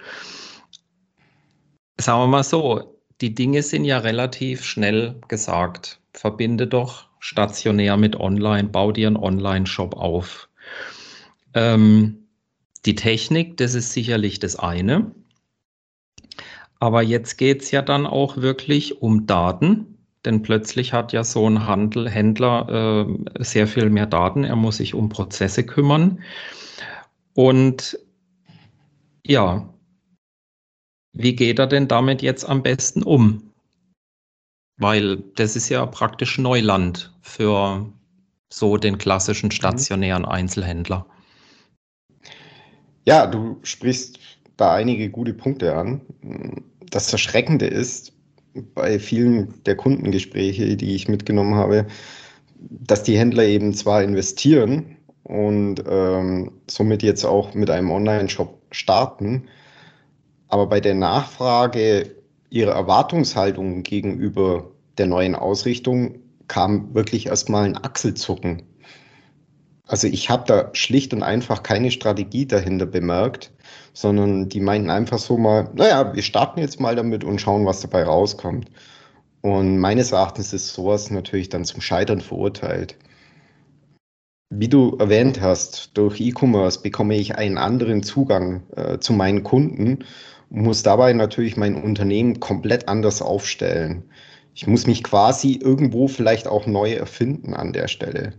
Sagen 1.99 2.21
wir 2.21 2.27
mal 2.27 2.45
so, 2.45 3.01
die 3.21 3.35
Dinge 3.35 3.63
sind 3.63 3.85
ja 3.85 3.99
relativ 3.99 4.65
schnell 4.65 5.21
gesagt. 5.29 6.01
Verbinde 6.13 6.67
doch 6.67 7.09
stationär 7.19 7.97
mit 7.97 8.17
Online, 8.17 8.69
bau 8.69 8.93
dir 8.93 9.07
einen 9.07 9.17
Online-Shop 9.17 9.97
auf. 9.97 10.49
Ähm, 11.55 12.29
die 12.85 12.95
Technik, 12.95 13.57
das 13.57 13.75
ist 13.75 13.93
sicherlich 13.93 14.39
das 14.39 14.57
eine. 14.57 15.13
Aber 16.81 17.03
jetzt 17.03 17.39
geht 17.39 17.63
es 17.63 17.71
ja 17.71 17.83
dann 17.83 18.07
auch 18.07 18.37
wirklich 18.37 19.01
um 19.01 19.27
Daten 19.27 19.95
denn 20.25 20.43
plötzlich 20.43 20.93
hat 20.93 21.13
ja 21.13 21.23
so 21.23 21.49
ein 21.49 21.67
Handel, 21.67 22.09
Händler 22.09 23.07
äh, 23.07 23.45
sehr 23.45 23.67
viel 23.67 23.91
mehr 23.91 24.07
Daten. 24.07 24.45
Er 24.45 24.57
muss 24.57 24.79
sich 24.79 24.95
um 24.95 25.09
Prozesse 25.09 25.65
kümmern. 25.65 26.23
Und 27.35 27.99
ja, 29.27 29.69
wie 31.13 31.37
geht 31.37 31.59
er 31.59 31.67
denn 31.67 31.89
damit 31.89 32.23
jetzt 32.23 32.49
am 32.49 32.63
besten 32.63 33.03
um? 33.03 33.51
Weil 34.79 35.19
das 35.37 35.57
ist 35.57 35.69
ja 35.69 35.85
praktisch 35.87 36.39
Neuland 36.39 37.13
für 37.21 37.87
so 38.49 38.77
den 38.77 38.99
klassischen 38.99 39.47
mhm. 39.49 39.53
stationären 39.53 40.25
Einzelhändler. 40.25 41.07
Ja, 43.05 43.27
du 43.27 43.61
sprichst 43.63 44.19
da 44.57 44.75
einige 44.75 45.11
gute 45.11 45.35
Punkte 45.35 45.75
an. 45.75 46.01
Das 46.91 47.13
Erschreckende 47.13 47.67
ist, 47.67 48.13
bei 48.75 48.99
vielen 48.99 49.63
der 49.65 49.77
Kundengespräche, 49.77 50.77
die 50.77 50.95
ich 50.95 51.09
mitgenommen 51.09 51.55
habe, 51.57 51.87
dass 52.57 53.03
die 53.03 53.19
Händler 53.19 53.45
eben 53.45 53.75
zwar 53.75 54.03
investieren 54.03 54.97
und 55.25 55.83
ähm, 55.89 56.53
somit 56.71 57.03
jetzt 57.03 57.25
auch 57.25 57.55
mit 57.55 57.71
einem 57.71 57.91
Online-Shop 57.91 58.61
starten, 58.71 59.45
aber 60.49 60.69
bei 60.69 60.81
der 60.81 60.95
Nachfrage 60.95 62.15
ihrer 62.51 62.73
Erwartungshaltung 62.73 63.83
gegenüber 63.83 64.71
der 64.99 65.07
neuen 65.07 65.35
Ausrichtung 65.35 66.21
kam 66.47 66.95
wirklich 66.95 67.27
erstmal 67.27 67.65
ein 67.65 67.77
Achselzucken. 67.77 68.63
Also 69.87 70.07
ich 70.07 70.31
habe 70.31 70.45
da 70.47 70.71
schlicht 70.73 71.13
und 71.13 71.23
einfach 71.23 71.63
keine 71.63 71.91
Strategie 71.91 72.47
dahinter 72.47 72.87
bemerkt, 72.87 73.53
sondern 73.93 74.49
die 74.49 74.61
meinten 74.61 74.91
einfach 74.91 75.19
so 75.19 75.37
mal, 75.37 75.71
naja, 75.75 76.15
wir 76.15 76.23
starten 76.23 76.61
jetzt 76.61 76.81
mal 76.81 76.97
damit 76.97 77.23
und 77.23 77.41
schauen, 77.41 77.67
was 77.67 77.81
dabei 77.81 78.05
rauskommt. 78.05 78.71
Und 79.43 79.79
meines 79.79 80.13
Erachtens 80.13 80.55
ist 80.55 80.73
sowas 80.73 81.11
natürlich 81.11 81.51
dann 81.51 81.67
zum 81.67 81.83
Scheitern 81.83 82.23
verurteilt. 82.23 82.97
Wie 84.49 84.69
du 84.69 84.97
erwähnt 84.99 85.41
hast, 85.41 85.91
durch 85.99 86.21
E-Commerce 86.21 86.81
bekomme 86.81 87.17
ich 87.17 87.37
einen 87.37 87.59
anderen 87.59 88.03
Zugang 88.03 88.63
äh, 88.77 88.99
zu 88.99 89.13
meinen 89.13 89.43
Kunden 89.43 90.05
und 90.49 90.63
muss 90.63 90.83
dabei 90.83 91.13
natürlich 91.13 91.57
mein 91.57 91.75
Unternehmen 91.75 92.41
komplett 92.41 92.89
anders 92.89 93.21
aufstellen. 93.21 94.05
Ich 94.55 94.67
muss 94.67 94.87
mich 94.87 95.03
quasi 95.03 95.59
irgendwo 95.61 96.09
vielleicht 96.09 96.47
auch 96.47 96.67
neu 96.67 96.93
erfinden 96.93 97.53
an 97.53 97.73
der 97.73 97.89
Stelle. 97.89 98.35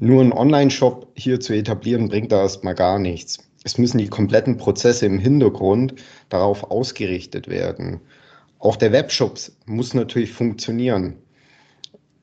Nur 0.00 0.22
ein 0.22 0.32
Online-Shop 0.32 1.10
hier 1.16 1.40
zu 1.40 1.54
etablieren, 1.54 2.08
bringt 2.08 2.30
da 2.30 2.42
erstmal 2.42 2.74
gar 2.74 2.98
nichts. 2.98 3.38
Es 3.64 3.78
müssen 3.78 3.98
die 3.98 4.06
kompletten 4.08 4.56
Prozesse 4.56 5.06
im 5.06 5.18
Hintergrund 5.18 5.94
darauf 6.28 6.70
ausgerichtet 6.70 7.48
werden. 7.48 8.00
Auch 8.60 8.76
der 8.76 8.92
Webshop 8.92 9.38
muss 9.66 9.94
natürlich 9.94 10.32
funktionieren. 10.32 11.16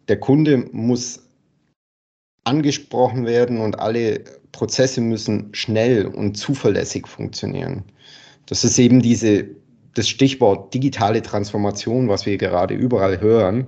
Der 0.08 0.20
Kunde 0.20 0.70
muss 0.72 1.28
angesprochen 2.46 3.26
werden 3.26 3.60
und 3.60 3.78
alle 3.80 4.22
Prozesse 4.54 5.02
müssen 5.02 5.50
schnell 5.54 6.06
und 6.06 6.36
zuverlässig 6.38 7.08
funktionieren. 7.08 7.84
Das 8.46 8.64
ist 8.64 8.80
eben 8.80 9.02
diese, 9.02 9.50
das 9.96 10.08
Stichwort 10.08 10.74
digitale 10.74 11.22
Transformation, 11.22 12.08
was 12.08 12.26
wir 12.26 12.38
gerade 12.38 12.74
überall 12.74 13.20
hören. 13.20 13.68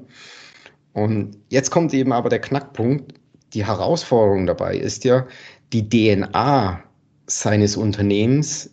Und 0.94 1.38
jetzt 1.50 1.72
kommt 1.72 1.94
eben 1.94 2.14
aber 2.14 2.30
der 2.30 2.40
Knackpunkt 2.40 3.14
die 3.58 3.66
Herausforderung 3.66 4.46
dabei 4.46 4.78
ist 4.78 5.04
ja, 5.04 5.26
die 5.74 5.90
DNA 5.90 6.80
seines 7.26 7.76
Unternehmens, 7.76 8.70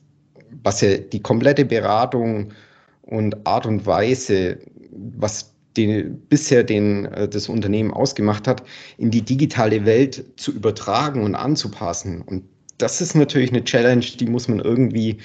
was 0.62 0.82
ja 0.82 0.98
die 0.98 1.22
komplette 1.22 1.64
Beratung 1.64 2.52
und 3.00 3.46
Art 3.46 3.64
und 3.64 3.86
Weise, 3.86 4.58
was 4.90 5.54
den, 5.78 6.20
bisher 6.28 6.62
den, 6.62 7.06
äh, 7.06 7.26
das 7.26 7.48
Unternehmen 7.48 7.92
ausgemacht 7.92 8.46
hat, 8.46 8.62
in 8.98 9.10
die 9.10 9.22
digitale 9.22 9.86
Welt 9.86 10.22
zu 10.36 10.52
übertragen 10.52 11.24
und 11.24 11.34
anzupassen. 11.34 12.20
Und 12.20 12.44
das 12.76 13.00
ist 13.00 13.14
natürlich 13.14 13.50
eine 13.50 13.64
Challenge, 13.64 14.04
die 14.04 14.26
muss 14.26 14.48
man 14.48 14.60
irgendwie 14.60 15.16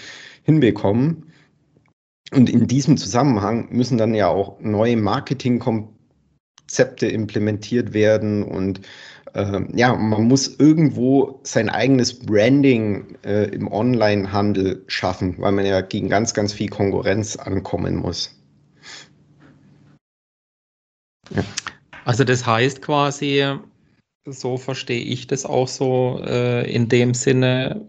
hinbekommen. 0.44 1.26
Und 2.32 2.50
in 2.50 2.66
diesem 2.66 2.96
Zusammenhang 2.96 3.68
müssen 3.72 3.98
dann 3.98 4.16
ja 4.16 4.30
auch 4.30 4.58
neue 4.62 4.96
Marketingkonzepte 4.96 7.08
implementiert 7.08 7.94
werden 7.94 8.44
und 8.44 8.80
äh, 9.34 9.62
ja, 9.74 9.96
man 9.96 10.28
muss 10.28 10.60
irgendwo 10.60 11.40
sein 11.44 11.70
eigenes 11.70 12.18
Branding 12.20 13.18
äh, 13.24 13.46
im 13.50 13.72
Onlinehandel 13.72 14.84
schaffen, 14.88 15.36
weil 15.38 15.52
man 15.52 15.66
ja 15.66 15.82
gegen 15.82 16.10
ganz, 16.10 16.34
ganz 16.34 16.54
viel 16.54 16.70
Konkurrenz 16.70 17.36
ankommen 17.36 17.96
muss. 17.96 18.36
Ja. 21.36 21.44
Also 22.06 22.24
das 22.24 22.46
heißt 22.46 22.82
quasi, 22.82 23.46
so 24.26 24.58
verstehe 24.58 25.02
ich 25.04 25.28
das 25.28 25.46
auch 25.46 25.68
so 25.68 26.22
äh, 26.26 26.70
in 26.72 26.90
dem 26.90 27.14
Sinne, 27.14 27.88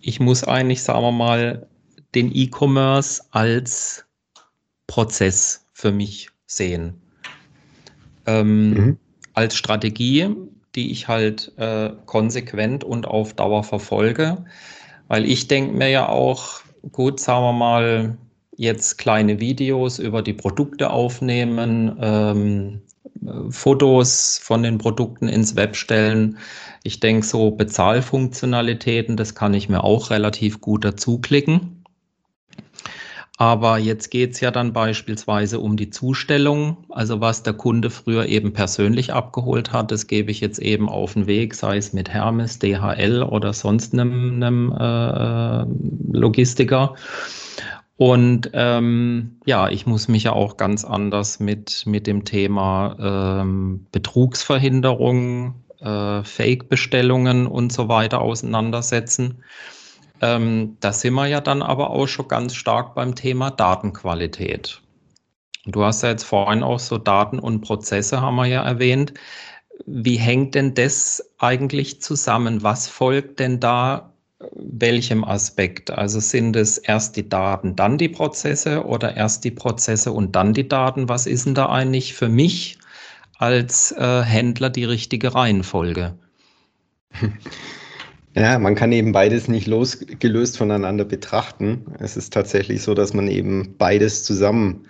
ich 0.00 0.18
muss 0.18 0.44
eigentlich, 0.44 0.82
sagen 0.82 1.02
wir 1.02 1.12
mal, 1.12 1.68
den 2.14 2.34
E-Commerce 2.34 3.22
als 3.30 4.04
Prozess 4.86 5.66
für 5.72 5.92
mich 5.92 6.30
sehen. 6.46 7.00
Ähm, 8.26 8.70
mhm. 8.70 8.98
Als 9.34 9.56
Strategie 9.56 10.28
die 10.74 10.90
ich 10.90 11.08
halt 11.08 11.52
äh, 11.56 11.90
konsequent 12.06 12.84
und 12.84 13.06
auf 13.06 13.34
Dauer 13.34 13.64
verfolge. 13.64 14.44
Weil 15.08 15.24
ich 15.24 15.48
denke 15.48 15.76
mir 15.76 15.88
ja 15.88 16.08
auch, 16.08 16.60
gut, 16.92 17.20
sagen 17.20 17.44
wir 17.44 17.52
mal, 17.52 18.18
jetzt 18.56 18.98
kleine 18.98 19.40
Videos 19.40 19.98
über 19.98 20.22
die 20.22 20.34
Produkte 20.34 20.90
aufnehmen, 20.90 21.96
ähm, 22.00 22.82
Fotos 23.50 24.40
von 24.42 24.62
den 24.62 24.78
Produkten 24.78 25.28
ins 25.28 25.56
Web 25.56 25.76
stellen. 25.76 26.38
Ich 26.82 27.00
denke, 27.00 27.26
so 27.26 27.50
Bezahlfunktionalitäten, 27.50 29.16
das 29.16 29.34
kann 29.34 29.54
ich 29.54 29.68
mir 29.68 29.84
auch 29.84 30.10
relativ 30.10 30.60
gut 30.60 30.84
dazu 30.84 31.18
klicken. 31.18 31.79
Aber 33.40 33.78
jetzt 33.78 34.10
geht 34.10 34.32
es 34.32 34.40
ja 34.40 34.50
dann 34.50 34.74
beispielsweise 34.74 35.60
um 35.60 35.78
die 35.78 35.88
Zustellung, 35.88 36.84
also 36.90 37.22
was 37.22 37.42
der 37.42 37.54
Kunde 37.54 37.88
früher 37.88 38.26
eben 38.26 38.52
persönlich 38.52 39.14
abgeholt 39.14 39.72
hat, 39.72 39.90
das 39.90 40.06
gebe 40.06 40.30
ich 40.30 40.40
jetzt 40.40 40.58
eben 40.58 40.90
auf 40.90 41.14
den 41.14 41.26
Weg, 41.26 41.54
sei 41.54 41.78
es 41.78 41.94
mit 41.94 42.10
Hermes, 42.10 42.58
DHL 42.58 43.22
oder 43.22 43.54
sonst 43.54 43.94
einem, 43.94 44.34
einem 44.34 44.72
äh, 44.78 45.64
Logistiker. 46.12 46.96
Und 47.96 48.50
ähm, 48.52 49.38
ja, 49.46 49.70
ich 49.70 49.86
muss 49.86 50.06
mich 50.06 50.24
ja 50.24 50.34
auch 50.34 50.58
ganz 50.58 50.84
anders 50.84 51.40
mit, 51.40 51.84
mit 51.86 52.06
dem 52.06 52.26
Thema 52.26 53.40
ähm, 53.40 53.86
Betrugsverhinderung, 53.90 55.54
äh, 55.80 56.22
Fake-Bestellungen 56.24 57.46
und 57.46 57.72
so 57.72 57.88
weiter 57.88 58.20
auseinandersetzen. 58.20 59.42
Ähm, 60.20 60.76
da 60.80 60.92
sind 60.92 61.14
wir 61.14 61.26
ja 61.26 61.40
dann 61.40 61.62
aber 61.62 61.90
auch 61.90 62.06
schon 62.06 62.28
ganz 62.28 62.54
stark 62.54 62.94
beim 62.94 63.14
Thema 63.14 63.50
Datenqualität. 63.50 64.80
Du 65.66 65.84
hast 65.84 66.02
ja 66.02 66.10
jetzt 66.10 66.24
vorhin 66.24 66.62
auch 66.62 66.78
so 66.78 66.98
Daten 66.98 67.38
und 67.38 67.60
Prozesse, 67.60 68.20
haben 68.20 68.36
wir 68.36 68.46
ja 68.46 68.62
erwähnt. 68.62 69.14
Wie 69.86 70.16
hängt 70.16 70.54
denn 70.54 70.74
das 70.74 71.32
eigentlich 71.38 72.02
zusammen? 72.02 72.62
Was 72.62 72.88
folgt 72.88 73.40
denn 73.40 73.60
da 73.60 74.12
welchem 74.54 75.24
Aspekt? 75.24 75.90
Also 75.90 76.20
sind 76.20 76.56
es 76.56 76.78
erst 76.78 77.16
die 77.16 77.28
Daten, 77.28 77.76
dann 77.76 77.98
die 77.98 78.08
Prozesse 78.08 78.84
oder 78.84 79.16
erst 79.16 79.44
die 79.44 79.50
Prozesse 79.50 80.12
und 80.12 80.34
dann 80.36 80.54
die 80.54 80.68
Daten? 80.68 81.08
Was 81.08 81.26
ist 81.26 81.46
denn 81.46 81.54
da 81.54 81.68
eigentlich 81.68 82.14
für 82.14 82.28
mich 82.28 82.78
als 83.38 83.92
äh, 83.92 84.22
Händler 84.22 84.70
die 84.70 84.84
richtige 84.84 85.34
Reihenfolge? 85.34 86.14
Ja, 88.34 88.58
man 88.58 88.76
kann 88.76 88.92
eben 88.92 89.12
beides 89.12 89.48
nicht 89.48 89.66
losgelöst 89.66 90.56
voneinander 90.56 91.04
betrachten. 91.04 91.86
Es 91.98 92.16
ist 92.16 92.32
tatsächlich 92.32 92.82
so, 92.82 92.94
dass 92.94 93.12
man 93.12 93.26
eben 93.28 93.74
beides 93.76 94.24
zusammen 94.24 94.86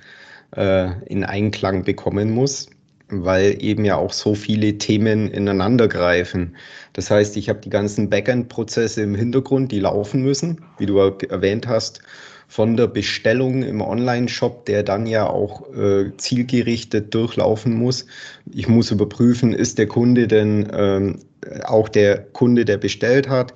äh, 0.57 0.91
in 1.07 1.25
Einklang 1.25 1.85
bekommen 1.85 2.33
muss 2.33 2.69
weil 3.11 3.63
eben 3.63 3.85
ja 3.85 3.97
auch 3.97 4.13
so 4.13 4.35
viele 4.35 4.79
Themen 4.79 5.31
ineinander 5.31 5.89
greifen. 5.89 6.57
Das 6.93 7.11
heißt, 7.11 7.37
ich 7.37 7.49
habe 7.49 7.61
die 7.61 7.71
ganzen 7.71 8.09
Backend-Prozesse 8.09 9.03
im 9.03 9.15
Hintergrund, 9.15 9.73
die 9.73 9.81
laufen 9.81 10.23
müssen, 10.23 10.65
wie 10.79 10.87
du 10.87 10.99
erwähnt 10.99 11.67
hast, 11.67 12.01
von 12.51 12.77
der 12.77 12.89
Bestellung 12.89 13.63
im 13.63 13.81
Online-Shop, 13.81 14.67
der 14.67 14.83
dann 14.83 15.07
ja 15.07 15.25
auch 15.25 15.73
äh, 15.73 16.11
zielgerichtet 16.17 17.15
durchlaufen 17.15 17.73
muss. 17.73 18.07
Ich 18.53 18.67
muss 18.67 18.91
überprüfen, 18.91 19.53
ist 19.53 19.79
der 19.79 19.87
Kunde 19.87 20.27
denn 20.27 20.69
ähm, 20.75 21.21
auch 21.63 21.89
der 21.89 22.19
Kunde, 22.19 22.65
der 22.65 22.77
bestellt 22.77 23.29
hat, 23.29 23.55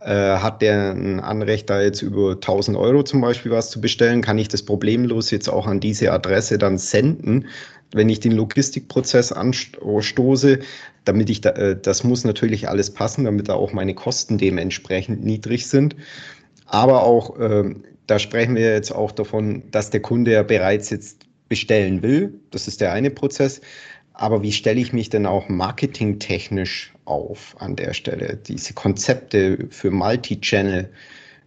äh, 0.00 0.36
hat 0.36 0.62
der 0.62 0.92
ein 0.92 1.18
Anrecht, 1.18 1.68
da 1.68 1.82
jetzt 1.82 2.02
über 2.02 2.34
1000 2.34 2.76
Euro 2.76 3.02
zum 3.02 3.20
Beispiel 3.20 3.50
was 3.50 3.70
zu 3.70 3.80
bestellen? 3.80 4.22
Kann 4.22 4.38
ich 4.38 4.46
das 4.46 4.62
problemlos 4.62 5.32
jetzt 5.32 5.48
auch 5.48 5.66
an 5.66 5.80
diese 5.80 6.12
Adresse 6.12 6.56
dann 6.56 6.78
senden? 6.78 7.46
wenn 7.92 8.08
ich 8.08 8.18
den 8.18 8.32
Logistikprozess 8.32 9.30
anstoße, 9.30 10.58
damit 11.04 11.30
ich 11.30 11.40
da, 11.40 11.50
äh, 11.50 11.78
das 11.80 12.02
muss 12.02 12.24
natürlich 12.24 12.68
alles 12.68 12.92
passen, 12.92 13.24
damit 13.24 13.48
da 13.48 13.54
auch 13.54 13.72
meine 13.72 13.94
Kosten 13.94 14.38
dementsprechend 14.38 15.24
niedrig 15.24 15.68
sind. 15.68 15.94
Aber 16.66 17.04
auch, 17.04 17.38
äh, 17.38 17.74
da 18.06 18.18
sprechen 18.18 18.54
wir 18.54 18.72
jetzt 18.72 18.92
auch 18.92 19.12
davon, 19.12 19.62
dass 19.70 19.90
der 19.90 20.00
Kunde 20.00 20.32
ja 20.32 20.42
bereits 20.42 20.90
jetzt 20.90 21.26
bestellen 21.48 22.02
will. 22.02 22.40
Das 22.50 22.68
ist 22.68 22.80
der 22.80 22.92
eine 22.92 23.10
Prozess. 23.10 23.60
Aber 24.14 24.42
wie 24.42 24.52
stelle 24.52 24.80
ich 24.80 24.92
mich 24.92 25.10
denn 25.10 25.26
auch 25.26 25.48
marketingtechnisch 25.48 26.92
auf 27.04 27.54
an 27.58 27.76
der 27.76 27.92
Stelle? 27.92 28.36
Diese 28.36 28.72
Konzepte 28.72 29.68
für 29.70 29.90
Multi-Channel, 29.90 30.90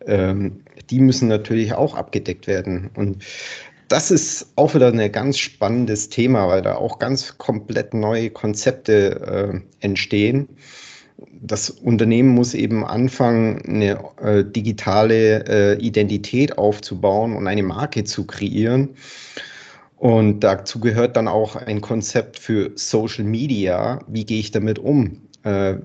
ähm, 0.06 0.62
die 0.90 1.00
müssen 1.00 1.28
natürlich 1.28 1.74
auch 1.74 1.96
abgedeckt 1.96 2.46
werden. 2.46 2.92
Und 2.96 3.24
das 3.88 4.12
ist 4.12 4.52
auch 4.56 4.76
wieder 4.76 4.94
ein 4.94 5.12
ganz 5.12 5.40
spannendes 5.40 6.10
Thema, 6.10 6.48
weil 6.48 6.62
da 6.62 6.76
auch 6.76 7.00
ganz 7.00 7.40
komplett 7.40 7.96
neue 7.96 8.30
Konzepte 8.30 9.62
äh, 9.82 9.86
entstehen. 9.86 10.48
Das 11.42 11.70
Unternehmen 11.70 12.30
muss 12.30 12.54
eben 12.54 12.86
anfangen, 12.86 13.62
eine 13.66 14.00
äh, 14.22 14.44
digitale 14.44 15.46
äh, 15.48 15.82
Identität 15.82 16.58
aufzubauen 16.58 17.36
und 17.36 17.48
eine 17.48 17.64
Marke 17.64 18.04
zu 18.04 18.26
kreieren. 18.26 18.90
Und 19.98 20.42
dazu 20.42 20.80
gehört 20.80 21.18
dann 21.18 21.28
auch 21.28 21.56
ein 21.56 21.82
Konzept 21.82 22.40
für 22.40 22.72
Social 22.76 23.26
Media. 23.26 24.00
Wie 24.08 24.26
gehe 24.26 24.40
ich 24.40 24.52
damit 24.52 24.80
um? 24.80 25.22
Äh, 25.44 25.76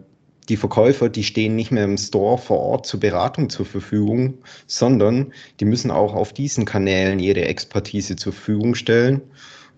die 0.49 0.57
Verkäufer, 0.57 1.09
die 1.09 1.25
stehen 1.25 1.57
nicht 1.57 1.71
mehr 1.71 1.85
im 1.85 1.97
Store 1.97 2.39
vor 2.39 2.61
Ort 2.61 2.87
zur 2.87 3.01
Beratung 3.01 3.49
zur 3.49 3.67
Verfügung, 3.67 4.35
sondern 4.67 5.33
die 5.59 5.65
müssen 5.65 5.91
auch 5.91 6.15
auf 6.15 6.33
diesen 6.33 6.65
Kanälen 6.65 7.19
ihre 7.19 7.47
Expertise 7.47 8.15
zur 8.15 8.33
Verfügung 8.33 8.75
stellen 8.75 9.23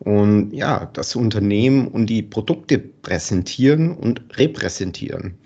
und 0.00 0.52
ja, 0.52 0.90
das 0.92 1.16
Unternehmen 1.16 1.88
und 1.88 2.06
die 2.06 2.22
Produkte 2.22 2.78
präsentieren 2.78 3.96
und 3.96 4.22
repräsentieren. 4.38 5.38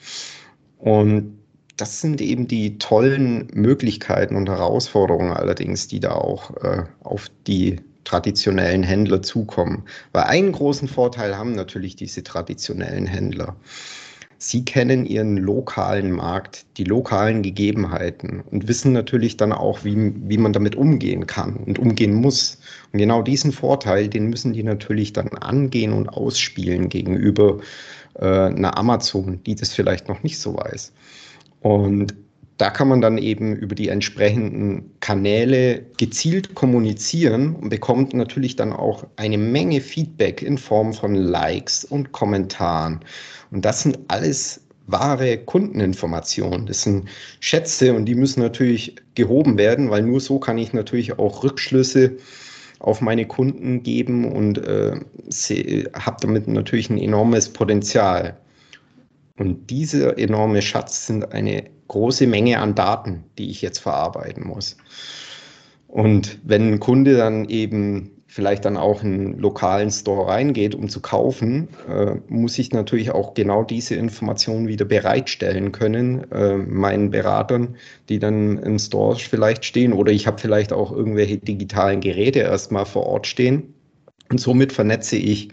Und 0.78 1.38
das 1.76 2.00
sind 2.00 2.20
eben 2.20 2.46
die 2.46 2.78
tollen 2.78 3.48
Möglichkeiten 3.54 4.36
und 4.36 4.48
Herausforderungen 4.48 5.32
allerdings, 5.32 5.88
die 5.88 6.00
da 6.00 6.12
auch 6.12 6.54
äh, 6.62 6.84
auf 7.02 7.28
die 7.46 7.76
traditionellen 8.04 8.82
Händler 8.82 9.22
zukommen. 9.22 9.84
Weil 10.12 10.24
einen 10.24 10.52
großen 10.52 10.88
Vorteil 10.88 11.36
haben 11.36 11.54
natürlich 11.54 11.96
diese 11.96 12.22
traditionellen 12.22 13.06
Händler. 13.06 13.56
Sie 14.42 14.64
kennen 14.64 15.04
Ihren 15.04 15.36
lokalen 15.36 16.12
Markt, 16.12 16.64
die 16.78 16.84
lokalen 16.84 17.42
Gegebenheiten 17.42 18.40
und 18.40 18.68
wissen 18.68 18.94
natürlich 18.94 19.36
dann 19.36 19.52
auch, 19.52 19.84
wie, 19.84 20.14
wie 20.30 20.38
man 20.38 20.54
damit 20.54 20.76
umgehen 20.76 21.26
kann 21.26 21.56
und 21.56 21.78
umgehen 21.78 22.14
muss. 22.14 22.58
Und 22.90 23.00
genau 23.00 23.20
diesen 23.20 23.52
Vorteil, 23.52 24.08
den 24.08 24.30
müssen 24.30 24.54
die 24.54 24.62
natürlich 24.62 25.12
dann 25.12 25.28
angehen 25.28 25.92
und 25.92 26.08
ausspielen 26.08 26.88
gegenüber 26.88 27.58
äh, 28.14 28.24
einer 28.24 28.78
Amazon, 28.78 29.42
die 29.44 29.56
das 29.56 29.74
vielleicht 29.74 30.08
noch 30.08 30.22
nicht 30.22 30.38
so 30.38 30.56
weiß. 30.56 30.94
Und 31.60 32.14
da 32.60 32.68
kann 32.68 32.88
man 32.88 33.00
dann 33.00 33.16
eben 33.16 33.56
über 33.56 33.74
die 33.74 33.88
entsprechenden 33.88 34.90
Kanäle 35.00 35.82
gezielt 35.96 36.54
kommunizieren 36.54 37.56
und 37.56 37.70
bekommt 37.70 38.12
natürlich 38.12 38.54
dann 38.54 38.74
auch 38.74 39.06
eine 39.16 39.38
Menge 39.38 39.80
Feedback 39.80 40.42
in 40.42 40.58
Form 40.58 40.92
von 40.92 41.14
Likes 41.14 41.86
und 41.86 42.12
Kommentaren. 42.12 43.00
Und 43.50 43.64
das 43.64 43.80
sind 43.80 43.98
alles 44.08 44.60
wahre 44.88 45.38
Kundeninformationen. 45.38 46.66
Das 46.66 46.82
sind 46.82 47.08
Schätze 47.40 47.94
und 47.94 48.04
die 48.04 48.14
müssen 48.14 48.40
natürlich 48.40 48.94
gehoben 49.14 49.56
werden, 49.56 49.88
weil 49.88 50.02
nur 50.02 50.20
so 50.20 50.38
kann 50.38 50.58
ich 50.58 50.74
natürlich 50.74 51.18
auch 51.18 51.42
Rückschlüsse 51.42 52.18
auf 52.80 53.00
meine 53.00 53.26
Kunden 53.26 53.82
geben 53.82 54.30
und 54.30 54.58
äh, 54.58 55.00
habe 55.94 56.16
damit 56.20 56.46
natürlich 56.46 56.90
ein 56.90 56.98
enormes 56.98 57.48
Potenzial. 57.48 58.36
Und 59.40 59.70
dieser 59.70 60.18
enorme 60.18 60.60
Schatz 60.60 61.06
sind 61.06 61.32
eine 61.32 61.64
große 61.88 62.26
Menge 62.26 62.58
an 62.58 62.74
Daten, 62.74 63.24
die 63.38 63.48
ich 63.48 63.62
jetzt 63.62 63.78
verarbeiten 63.78 64.46
muss. 64.46 64.76
Und 65.88 66.38
wenn 66.44 66.74
ein 66.74 66.78
Kunde 66.78 67.16
dann 67.16 67.48
eben 67.48 68.10
vielleicht 68.26 68.66
dann 68.66 68.76
auch 68.76 69.02
in 69.02 69.14
einen 69.14 69.38
lokalen 69.38 69.90
Store 69.90 70.28
reingeht, 70.28 70.74
um 70.74 70.90
zu 70.90 71.00
kaufen, 71.00 71.68
äh, 71.88 72.16
muss 72.28 72.58
ich 72.58 72.72
natürlich 72.72 73.12
auch 73.12 73.32
genau 73.32 73.64
diese 73.64 73.94
Informationen 73.94 74.68
wieder 74.68 74.84
bereitstellen 74.84 75.72
können, 75.72 76.30
äh, 76.32 76.58
meinen 76.58 77.08
Beratern, 77.08 77.76
die 78.10 78.18
dann 78.18 78.58
im 78.58 78.78
Store 78.78 79.16
vielleicht 79.16 79.64
stehen. 79.64 79.94
Oder 79.94 80.12
ich 80.12 80.26
habe 80.26 80.36
vielleicht 80.36 80.70
auch 80.70 80.92
irgendwelche 80.92 81.38
digitalen 81.38 82.02
Geräte 82.02 82.40
erstmal 82.40 82.84
vor 82.84 83.06
Ort 83.06 83.26
stehen. 83.26 83.72
Und 84.28 84.38
somit 84.38 84.70
vernetze 84.70 85.16
ich 85.16 85.48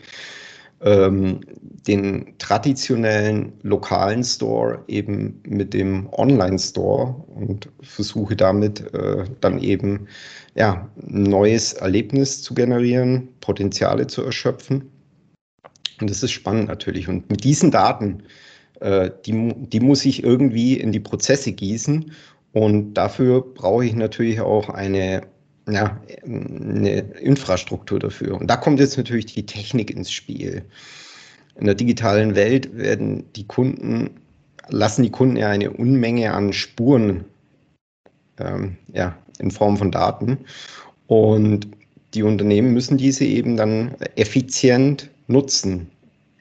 ähm, 0.81 1.41
den 1.87 2.35
traditionellen 2.37 3.53
lokalen 3.63 4.23
Store 4.23 4.83
eben 4.87 5.41
mit 5.47 5.73
dem 5.73 6.07
Online-Store 6.11 7.15
und 7.35 7.69
versuche 7.81 8.35
damit 8.35 8.93
äh, 8.93 9.25
dann 9.41 9.59
eben 9.59 10.07
ja, 10.55 10.89
ein 11.01 11.23
neues 11.23 11.73
Erlebnis 11.73 12.41
zu 12.41 12.53
generieren, 12.53 13.29
Potenziale 13.41 14.07
zu 14.07 14.23
erschöpfen. 14.23 14.89
Und 15.99 16.09
das 16.09 16.23
ist 16.23 16.31
spannend 16.31 16.67
natürlich. 16.67 17.07
Und 17.07 17.29
mit 17.29 17.43
diesen 17.43 17.71
Daten, 17.71 18.23
äh, 18.79 19.09
die, 19.25 19.53
die 19.55 19.79
muss 19.79 20.05
ich 20.05 20.23
irgendwie 20.23 20.79
in 20.79 20.91
die 20.91 20.99
Prozesse 20.99 21.51
gießen. 21.53 22.11
Und 22.53 22.93
dafür 22.95 23.41
brauche 23.41 23.85
ich 23.85 23.93
natürlich 23.93 24.41
auch 24.41 24.69
eine 24.69 25.21
ja, 25.69 26.01
eine 26.23 26.99
Infrastruktur 27.19 27.99
dafür. 27.99 28.39
Und 28.39 28.47
da 28.47 28.57
kommt 28.57 28.79
jetzt 28.79 28.97
natürlich 28.97 29.27
die 29.27 29.45
Technik 29.45 29.91
ins 29.91 30.11
Spiel. 30.11 30.63
In 31.55 31.65
der 31.65 31.75
digitalen 31.75 32.35
Welt 32.35 32.75
werden 32.75 33.23
die 33.35 33.45
Kunden, 33.45 34.09
lassen 34.69 35.03
die 35.03 35.11
Kunden 35.11 35.37
ja 35.37 35.49
eine 35.49 35.71
Unmenge 35.71 36.33
an 36.33 36.53
Spuren 36.53 37.25
ähm, 38.39 38.77
ja, 38.93 39.17
in 39.39 39.51
Form 39.51 39.77
von 39.77 39.91
Daten. 39.91 40.39
Und 41.07 41.67
die 42.13 42.23
Unternehmen 42.23 42.73
müssen 42.73 42.97
diese 42.97 43.25
eben 43.25 43.57
dann 43.57 43.95
effizient 44.15 45.09
nutzen. 45.27 45.91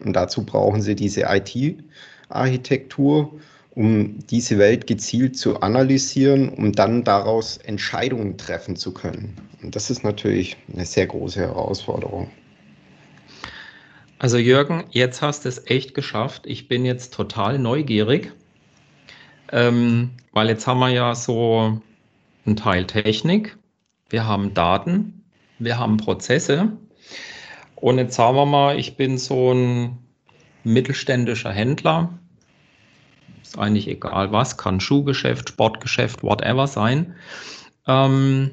Und 0.01 0.15
dazu 0.15 0.45
brauchen 0.45 0.83
sie 0.83 0.95
diese 0.95 1.23
IT-Architektur 1.23 3.33
um 3.77 4.27
diese 4.27 4.59
Welt 4.59 4.87
gezielt 4.87 5.37
zu 5.37 5.61
analysieren, 5.61 6.49
um 6.49 6.73
dann 6.73 7.05
daraus 7.05 7.59
Entscheidungen 7.59 8.39
treffen 8.39 8.75
zu 8.75 8.93
können. 8.93 9.37
Und 9.62 9.77
das 9.77 9.91
ist 9.91 10.03
natürlich 10.03 10.57
eine 10.73 10.87
sehr 10.87 11.07
große 11.07 11.41
Herausforderung. 11.41 12.31
Also 14.19 14.39
Jürgen, 14.39 14.85
jetzt 14.91 15.21
hast 15.21 15.45
du 15.45 15.51
es 15.51 15.67
echt 15.67 15.93
geschafft. 15.95 16.47
Ich 16.47 16.69
bin 16.69 16.87
jetzt 16.87 17.12
total 17.12 17.59
neugierig, 17.59 18.33
ähm, 19.53 20.12
weil 20.33 20.49
jetzt 20.49 20.67
haben 20.67 20.81
wir 20.81 20.89
ja 20.89 21.15
so 21.15 21.83
einen 22.47 22.57
Teil 22.57 22.87
Technik, 22.87 23.59
wir 24.09 24.27
haben 24.27 24.55
Daten, 24.55 25.23
wir 25.59 25.79
haben 25.79 25.99
Prozesse. 25.99 26.73
Und 27.75 27.99
jetzt 27.99 28.15
sagen 28.15 28.37
wir 28.37 28.47
mal, 28.47 28.79
ich 28.79 28.97
bin 28.97 29.19
so 29.19 29.53
ein 29.53 29.99
mittelständischer 30.65 31.53
Händler. 31.53 32.19
Ist 33.46 33.59
eigentlich 33.59 33.87
egal 33.87 34.32
was, 34.32 34.56
kann 34.56 34.80
Schuhgeschäft, 34.80 35.50
Sportgeschäft, 35.50 36.24
whatever 36.24 36.66
sein. 36.66 37.14
Ähm, 37.87 38.50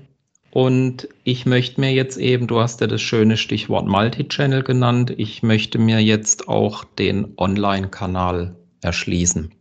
und 0.51 1.09
ich 1.23 1.47
möchte 1.47 1.81
mir 1.81 1.91
jetzt 1.91 2.17
eben, 2.17 2.45
du 2.45 2.59
hast 2.59 2.79
ja 2.79 2.85
das 2.85 3.01
schöne 3.01 3.37
Stichwort 3.37 3.87
Multichannel 3.87 4.61
genannt, 4.61 5.11
ich 5.17 5.41
möchte 5.41 5.79
mir 5.79 5.99
jetzt 5.99 6.47
auch 6.47 6.83
den 6.83 7.33
Online-Kanal 7.37 8.55
erschließen. 8.81 9.51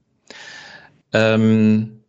Ähm, 1.14 2.00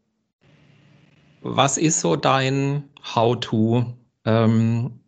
was 1.42 1.78
ist 1.78 2.02
so 2.02 2.18
dein 2.18 2.84
How-to? 3.16 3.86
Ähm, 4.26 5.00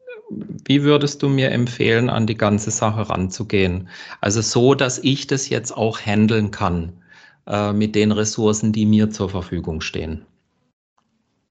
wie 0.66 0.84
würdest 0.84 1.22
du 1.22 1.28
mir 1.28 1.52
empfehlen, 1.52 2.10
an 2.10 2.28
die 2.28 2.38
ganze 2.38 2.72
Sache 2.72 3.10
ranzugehen? 3.10 3.90
Also 4.22 4.40
so, 4.40 4.74
dass 4.74 5.00
ich 5.00 5.28
das 5.28 5.50
jetzt 5.50 5.76
auch 5.76 6.00
handeln 6.00 6.52
kann 6.52 6.94
äh, 7.48 7.74
mit 7.74 7.96
den 7.96 8.12
Ressourcen, 8.12 8.72
die 8.72 8.86
mir 8.86 9.10
zur 9.10 9.30
Verfügung 9.30 9.82
stehen. 9.82 10.26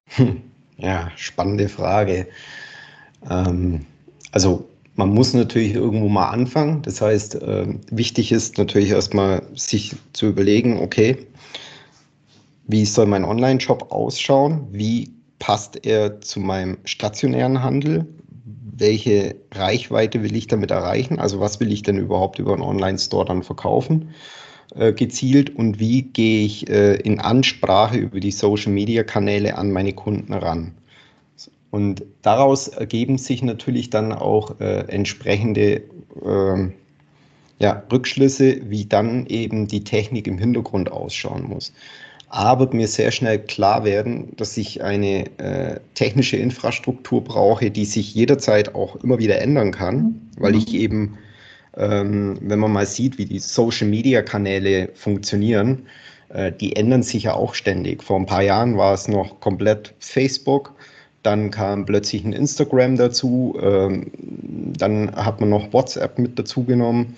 Hm. 0.06 0.42
Ja, 0.76 1.08
spannende 1.14 1.68
Frage. 1.68 2.26
Ähm, 3.30 3.86
also 4.32 4.68
man 4.96 5.10
muss 5.10 5.32
natürlich 5.32 5.74
irgendwo 5.74 6.08
mal 6.08 6.30
anfangen. 6.30 6.82
Das 6.82 7.00
heißt, 7.00 7.36
äh, 7.36 7.66
wichtig 7.90 8.32
ist 8.32 8.58
natürlich 8.58 8.90
erstmal 8.90 9.42
sich 9.54 9.94
zu 10.12 10.26
überlegen, 10.26 10.80
okay, 10.80 11.26
wie 12.66 12.84
soll 12.84 13.06
mein 13.06 13.24
Online-Shop 13.24 13.92
ausschauen? 13.92 14.66
Wie 14.70 15.12
passt 15.38 15.84
er 15.84 16.20
zu 16.20 16.40
meinem 16.40 16.78
stationären 16.84 17.62
Handel? 17.62 18.06
Welche 18.76 19.36
Reichweite 19.52 20.22
will 20.22 20.34
ich 20.34 20.46
damit 20.46 20.70
erreichen? 20.70 21.18
Also 21.18 21.40
was 21.40 21.60
will 21.60 21.72
ich 21.72 21.82
denn 21.82 21.98
überhaupt 21.98 22.38
über 22.38 22.52
einen 22.54 22.62
Online-Store 22.62 23.24
dann 23.24 23.42
verkaufen? 23.42 24.10
Äh, 24.74 24.92
gezielt 24.92 25.54
und 25.54 25.78
wie 25.78 26.02
gehe 26.02 26.44
ich 26.44 26.68
äh, 26.68 26.96
in 26.96 27.20
Ansprache 27.20 27.96
über 27.96 28.18
die 28.18 28.32
Social-Media-Kanäle 28.32 29.56
an 29.56 29.70
meine 29.70 29.92
Kunden 29.92 30.32
ran. 30.32 30.72
Und 31.70 32.02
daraus 32.22 32.68
ergeben 32.68 33.18
sich 33.18 33.42
natürlich 33.42 33.90
dann 33.90 34.12
auch 34.12 34.58
äh, 34.60 34.80
entsprechende 34.88 35.82
äh, 36.24 36.70
ja, 37.60 37.82
Rückschlüsse, 37.92 38.68
wie 38.68 38.84
dann 38.86 39.26
eben 39.26 39.68
die 39.68 39.84
Technik 39.84 40.26
im 40.26 40.38
Hintergrund 40.38 40.90
ausschauen 40.90 41.44
muss. 41.44 41.72
Aber 42.28 42.74
mir 42.74 42.88
sehr 42.88 43.12
schnell 43.12 43.38
klar 43.38 43.84
werden, 43.84 44.34
dass 44.36 44.56
ich 44.56 44.82
eine 44.82 45.26
äh, 45.38 45.78
technische 45.94 46.36
Infrastruktur 46.36 47.22
brauche, 47.22 47.70
die 47.70 47.84
sich 47.84 48.12
jederzeit 48.12 48.74
auch 48.74 48.96
immer 49.04 49.18
wieder 49.20 49.40
ändern 49.40 49.70
kann, 49.70 50.20
weil 50.36 50.56
ich 50.56 50.74
eben 50.74 51.16
ähm, 51.76 52.38
wenn 52.40 52.58
man 52.58 52.72
mal 52.72 52.86
sieht, 52.86 53.18
wie 53.18 53.26
die 53.26 53.38
Social-Media-Kanäle 53.38 54.90
funktionieren, 54.94 55.86
äh, 56.28 56.52
die 56.52 56.76
ändern 56.76 57.02
sich 57.02 57.24
ja 57.24 57.34
auch 57.34 57.54
ständig. 57.54 58.02
Vor 58.02 58.18
ein 58.18 58.26
paar 58.26 58.42
Jahren 58.42 58.76
war 58.76 58.94
es 58.94 59.08
noch 59.08 59.40
komplett 59.40 59.94
Facebook, 59.98 60.72
dann 61.22 61.50
kam 61.50 61.86
plötzlich 61.86 62.24
ein 62.24 62.32
Instagram 62.32 62.96
dazu, 62.96 63.58
ähm, 63.60 64.10
dann 64.76 65.14
hat 65.16 65.40
man 65.40 65.48
noch 65.48 65.72
WhatsApp 65.72 66.18
mit 66.18 66.38
dazu 66.38 66.64
genommen 66.64 67.14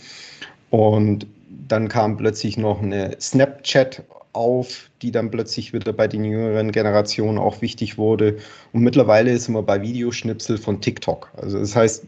und 0.70 1.26
dann 1.68 1.88
kam 1.88 2.16
plötzlich 2.16 2.56
noch 2.56 2.80
eine 2.80 3.16
Snapchat 3.20 4.04
auf, 4.32 4.90
die 5.02 5.10
dann 5.10 5.30
plötzlich 5.30 5.72
wieder 5.72 5.92
bei 5.92 6.06
den 6.06 6.24
jüngeren 6.24 6.70
Generationen 6.70 7.38
auch 7.38 7.62
wichtig 7.62 7.98
wurde. 7.98 8.36
Und 8.72 8.82
mittlerweile 8.82 9.32
ist 9.32 9.48
man 9.48 9.64
bei 9.64 9.80
Videoschnipsel 9.80 10.58
von 10.58 10.80
TikTok. 10.80 11.30
Also 11.40 11.58
das 11.58 11.74
heißt, 11.74 12.04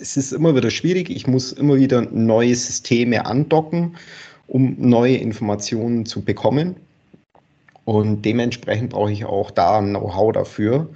es 0.00 0.16
ist 0.16 0.32
immer 0.32 0.54
wieder 0.54 0.70
schwierig. 0.70 1.10
Ich 1.10 1.26
muss 1.26 1.52
immer 1.52 1.76
wieder 1.76 2.02
neue 2.02 2.54
Systeme 2.54 3.26
andocken, 3.26 3.96
um 4.46 4.76
neue 4.78 5.16
Informationen 5.16 6.06
zu 6.06 6.22
bekommen. 6.22 6.76
Und 7.84 8.22
dementsprechend 8.22 8.90
brauche 8.90 9.12
ich 9.12 9.24
auch 9.24 9.50
da 9.50 9.78
ein 9.78 9.90
Know-how 9.90 10.32
dafür, 10.32 10.88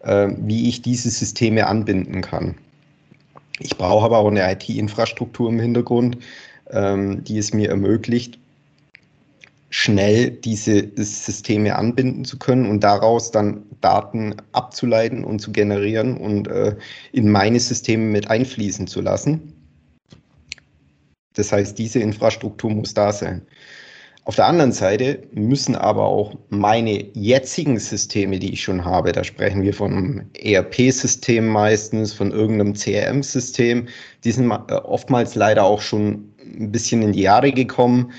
äh, 0.00 0.28
wie 0.38 0.68
ich 0.68 0.82
diese 0.82 1.10
Systeme 1.10 1.66
anbinden 1.66 2.20
kann. 2.20 2.54
Ich 3.58 3.76
brauche 3.76 4.04
aber 4.04 4.18
auch 4.18 4.30
eine 4.30 4.50
IT-Infrastruktur 4.52 5.48
im 5.50 5.58
Hintergrund, 5.58 6.18
ähm, 6.70 7.24
die 7.24 7.38
es 7.38 7.52
mir 7.52 7.70
ermöglicht, 7.70 8.38
schnell 9.70 10.30
diese 10.30 10.88
Systeme 10.96 11.76
anbinden 11.76 12.24
zu 12.24 12.38
können 12.38 12.70
und 12.70 12.82
daraus 12.82 13.30
dann 13.30 13.64
Daten 13.80 14.34
abzuleiten 14.52 15.24
und 15.24 15.40
zu 15.40 15.52
generieren 15.52 16.16
und 16.16 16.48
äh, 16.48 16.76
in 17.12 17.30
meine 17.30 17.60
Systeme 17.60 18.04
mit 18.04 18.30
einfließen 18.30 18.86
zu 18.86 19.00
lassen. 19.00 19.52
Das 21.34 21.52
heißt, 21.52 21.78
diese 21.78 22.00
Infrastruktur 22.00 22.70
muss 22.70 22.94
da 22.94 23.12
sein. 23.12 23.42
Auf 24.24 24.36
der 24.36 24.46
anderen 24.46 24.72
Seite 24.72 25.22
müssen 25.32 25.74
aber 25.74 26.04
auch 26.04 26.34
meine 26.50 27.02
jetzigen 27.14 27.78
Systeme, 27.78 28.38
die 28.38 28.52
ich 28.52 28.62
schon 28.62 28.84
habe, 28.84 29.12
da 29.12 29.24
sprechen 29.24 29.62
wir 29.62 29.72
von 29.72 29.92
einem 29.92 30.30
ERP-System 30.34 31.46
meistens, 31.46 32.12
von 32.12 32.30
irgendeinem 32.30 32.74
CRM-System, 32.74 33.88
die 34.24 34.32
sind 34.32 34.50
äh, 34.50 34.74
oftmals 34.74 35.34
leider 35.34 35.64
auch 35.64 35.80
schon 35.80 36.30
ein 36.42 36.70
bisschen 36.70 37.00
in 37.02 37.12
die 37.12 37.22
Jahre 37.22 37.52
gekommen 37.52 38.12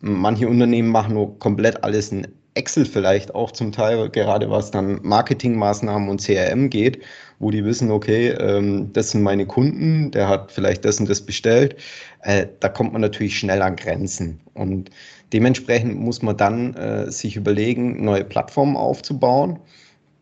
Manche 0.00 0.48
Unternehmen 0.48 0.88
machen 0.88 1.14
nur 1.14 1.38
komplett 1.38 1.82
alles 1.84 2.10
in 2.12 2.26
Excel 2.54 2.84
vielleicht 2.84 3.34
auch 3.34 3.50
zum 3.50 3.72
Teil, 3.72 4.10
gerade 4.10 4.50
was 4.50 4.70
dann 4.70 5.00
Marketingmaßnahmen 5.02 6.08
und 6.08 6.20
CRM 6.20 6.68
geht, 6.68 7.02
wo 7.38 7.50
die 7.50 7.64
wissen, 7.64 7.90
okay, 7.90 8.28
ähm, 8.28 8.92
das 8.92 9.10
sind 9.10 9.22
meine 9.22 9.46
Kunden, 9.46 10.10
der 10.10 10.28
hat 10.28 10.52
vielleicht 10.52 10.84
das 10.84 11.00
und 11.00 11.08
das 11.08 11.22
bestellt. 11.22 11.76
Äh, 12.20 12.46
da 12.60 12.68
kommt 12.68 12.92
man 12.92 13.00
natürlich 13.00 13.38
schnell 13.38 13.62
an 13.62 13.76
Grenzen. 13.76 14.40
Und 14.54 14.90
dementsprechend 15.32 15.98
muss 15.98 16.20
man 16.20 16.36
dann 16.36 16.74
äh, 16.74 17.10
sich 17.10 17.36
überlegen, 17.36 18.04
neue 18.04 18.24
Plattformen 18.24 18.76
aufzubauen. 18.76 19.58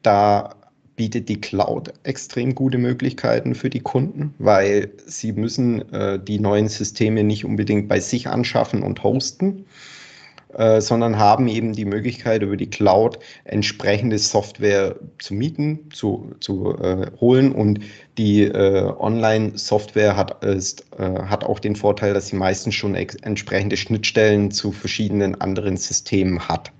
Da 0.03 0.55
bietet 0.97 1.29
die 1.29 1.41
Cloud 1.41 1.93
extrem 2.03 2.55
gute 2.55 2.79
Möglichkeiten 2.79 3.55
für 3.55 3.71
die 3.71 3.81
Kunden, 3.81 4.35
weil 4.39 4.91
sie 5.07 5.33
müssen 5.33 5.91
äh, 5.93 6.19
die 6.23 6.39
neuen 6.39 6.69
Systeme 6.69 7.25
nicht 7.25 7.45
unbedingt 7.45 7.89
bei 7.89 8.01
sich 8.01 8.29
anschaffen 8.29 8.83
und 8.83 9.03
hosten, 9.03 9.65
äh, 10.55 10.81
sondern 10.81 11.17
haben 11.17 11.47
eben 11.47 11.73
die 11.73 11.85
Möglichkeit, 11.85 12.43
über 12.43 12.57
die 12.57 12.69
Cloud 12.69 13.21
entsprechende 13.45 14.19
Software 14.19 14.97
zu 15.19 15.35
mieten, 15.35 15.89
zu, 15.93 16.33
zu 16.41 16.77
äh, 16.79 17.07
holen. 17.21 17.53
Und 17.53 17.81
die 18.19 18.43
äh, 18.43 18.93
Online-Software 18.99 20.17
hat, 20.17 20.45
ist, 20.45 20.85
äh, 20.99 21.23
hat 21.23 21.45
auch 21.45 21.61
den 21.61 21.77
Vorteil, 21.77 22.15
dass 22.15 22.29
sie 22.29 22.37
meistens 22.37 22.75
schon 22.75 22.97
entsprechende 22.97 23.77
Schnittstellen 23.77 24.51
zu 24.51 24.73
verschiedenen 24.73 25.41
anderen 25.41 25.77
Systemen 25.77 26.49
hat. 26.49 26.73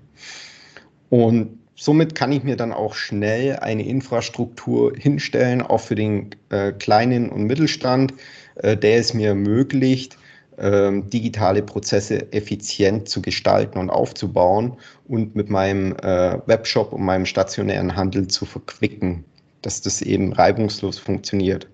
Und 1.09 1.60
somit 1.81 2.13
kann 2.13 2.31
ich 2.31 2.43
mir 2.43 2.55
dann 2.55 2.73
auch 2.73 2.93
schnell 2.93 3.55
eine 3.55 3.83
Infrastruktur 3.83 4.93
hinstellen, 4.95 5.63
auch 5.63 5.79
für 5.79 5.95
den 5.95 6.29
äh, 6.49 6.73
kleinen 6.73 7.29
und 7.29 7.45
Mittelstand, 7.45 8.13
äh, 8.55 8.77
der 8.77 8.99
es 8.99 9.15
mir 9.15 9.29
ermöglicht, 9.29 10.15
äh, 10.57 10.91
digitale 10.93 11.63
Prozesse 11.63 12.31
effizient 12.33 13.09
zu 13.09 13.19
gestalten 13.19 13.79
und 13.79 13.89
aufzubauen 13.89 14.77
und 15.07 15.35
mit 15.35 15.49
meinem 15.49 15.95
äh, 16.03 16.37
Webshop 16.45 16.93
und 16.93 17.01
meinem 17.01 17.25
stationären 17.25 17.95
Handel 17.95 18.27
zu 18.27 18.45
verquicken, 18.45 19.23
dass 19.63 19.81
das 19.81 20.03
eben 20.03 20.33
reibungslos 20.33 20.99
funktioniert. 20.99 21.67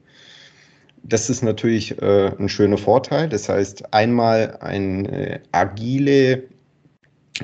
Das 1.04 1.30
ist 1.30 1.44
natürlich 1.44 2.02
äh, 2.02 2.32
ein 2.40 2.48
schöner 2.48 2.78
Vorteil. 2.78 3.28
Das 3.28 3.50
heißt, 3.50 3.94
einmal 3.94 4.58
eine 4.62 5.42
agile 5.52 6.44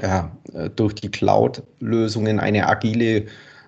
ja, 0.01 0.32
äh, 0.53 0.69
durch 0.69 0.95
die 0.95 1.10
Cloud-Lösungen 1.10 2.39
eine 2.39 2.67
agile 2.67 3.25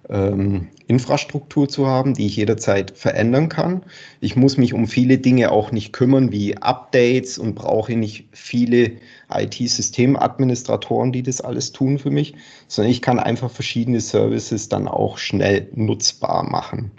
ähm, 0.10 0.68
Infrastruktur 0.88 1.68
zu 1.68 1.88
haben, 1.88 2.14
die 2.14 2.28
ich 2.28 2.36
jederzeit 2.36 2.92
verändern 2.92 3.50
kann. 3.50 3.84
Ich 4.22 4.36
muss 4.36 4.58
mich 4.58 4.74
um 4.74 4.88
viele 4.88 5.18
Dinge 5.18 5.52
auch 5.52 5.72
nicht 5.72 5.94
kümmern, 5.94 6.32
wie 6.32 6.58
Updates 6.58 7.38
und 7.38 7.56
brauche 7.56 7.96
nicht 7.96 8.28
viele 8.32 8.92
IT-Systemadministratoren, 9.34 11.12
die 11.12 11.24
das 11.24 11.42
alles 11.42 11.72
tun 11.72 11.98
für 11.98 12.12
mich, 12.12 12.36
sondern 12.68 12.92
ich 12.92 13.02
kann 13.02 13.20
einfach 13.20 13.50
verschiedene 13.50 14.00
Services 14.00 14.70
dann 14.70 14.88
auch 14.88 15.18
schnell 15.18 15.70
nutzbar 15.74 16.44
machen 16.44 16.92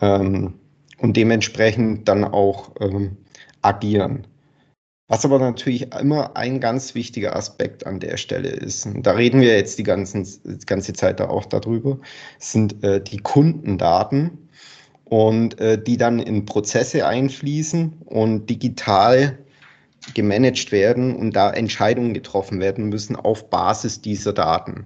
ähm, 0.00 0.54
und 0.98 1.16
dementsprechend 1.16 2.08
dann 2.08 2.24
auch 2.24 2.72
ähm, 2.80 3.16
agieren. 3.62 4.26
Was 5.10 5.24
aber 5.24 5.38
natürlich 5.38 5.94
immer 5.94 6.36
ein 6.36 6.60
ganz 6.60 6.94
wichtiger 6.94 7.34
Aspekt 7.34 7.86
an 7.86 7.98
der 7.98 8.18
Stelle 8.18 8.50
ist, 8.50 8.84
und 8.84 9.06
da 9.06 9.12
reden 9.12 9.40
wir 9.40 9.56
jetzt 9.56 9.78
die, 9.78 9.82
ganzen, 9.82 10.24
die 10.44 10.66
ganze 10.66 10.92
Zeit 10.92 11.18
da 11.18 11.28
auch 11.28 11.46
darüber, 11.46 11.98
sind 12.38 12.84
äh, 12.84 13.02
die 13.02 13.16
Kundendaten 13.16 14.50
und 15.06 15.58
äh, 15.60 15.82
die 15.82 15.96
dann 15.96 16.18
in 16.18 16.44
Prozesse 16.44 17.06
einfließen 17.06 18.02
und 18.04 18.50
digital 18.50 19.38
gemanagt 20.12 20.72
werden 20.72 21.16
und 21.16 21.34
da 21.34 21.52
Entscheidungen 21.52 22.12
getroffen 22.12 22.60
werden 22.60 22.90
müssen 22.90 23.16
auf 23.16 23.48
Basis 23.48 24.02
dieser 24.02 24.34
Daten. 24.34 24.84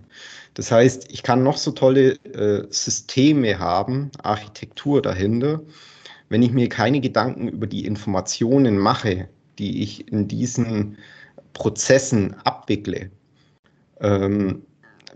Das 0.54 0.70
heißt, 0.70 1.10
ich 1.10 1.24
kann 1.24 1.42
noch 1.42 1.56
so 1.56 1.72
tolle 1.72 2.12
äh, 2.32 2.64
Systeme 2.70 3.58
haben, 3.58 4.12
Architektur 4.22 5.02
dahinter. 5.02 5.62
Wenn 6.28 6.42
ich 6.42 6.52
mir 6.52 6.68
keine 6.68 7.00
Gedanken 7.00 7.48
über 7.48 7.66
die 7.66 7.84
Informationen 7.86 8.78
mache, 8.78 9.28
die 9.58 9.82
ich 9.82 10.10
in 10.10 10.28
diesen 10.28 10.96
Prozessen 11.52 12.34
abwickle, 12.44 13.10
ähm, 14.00 14.62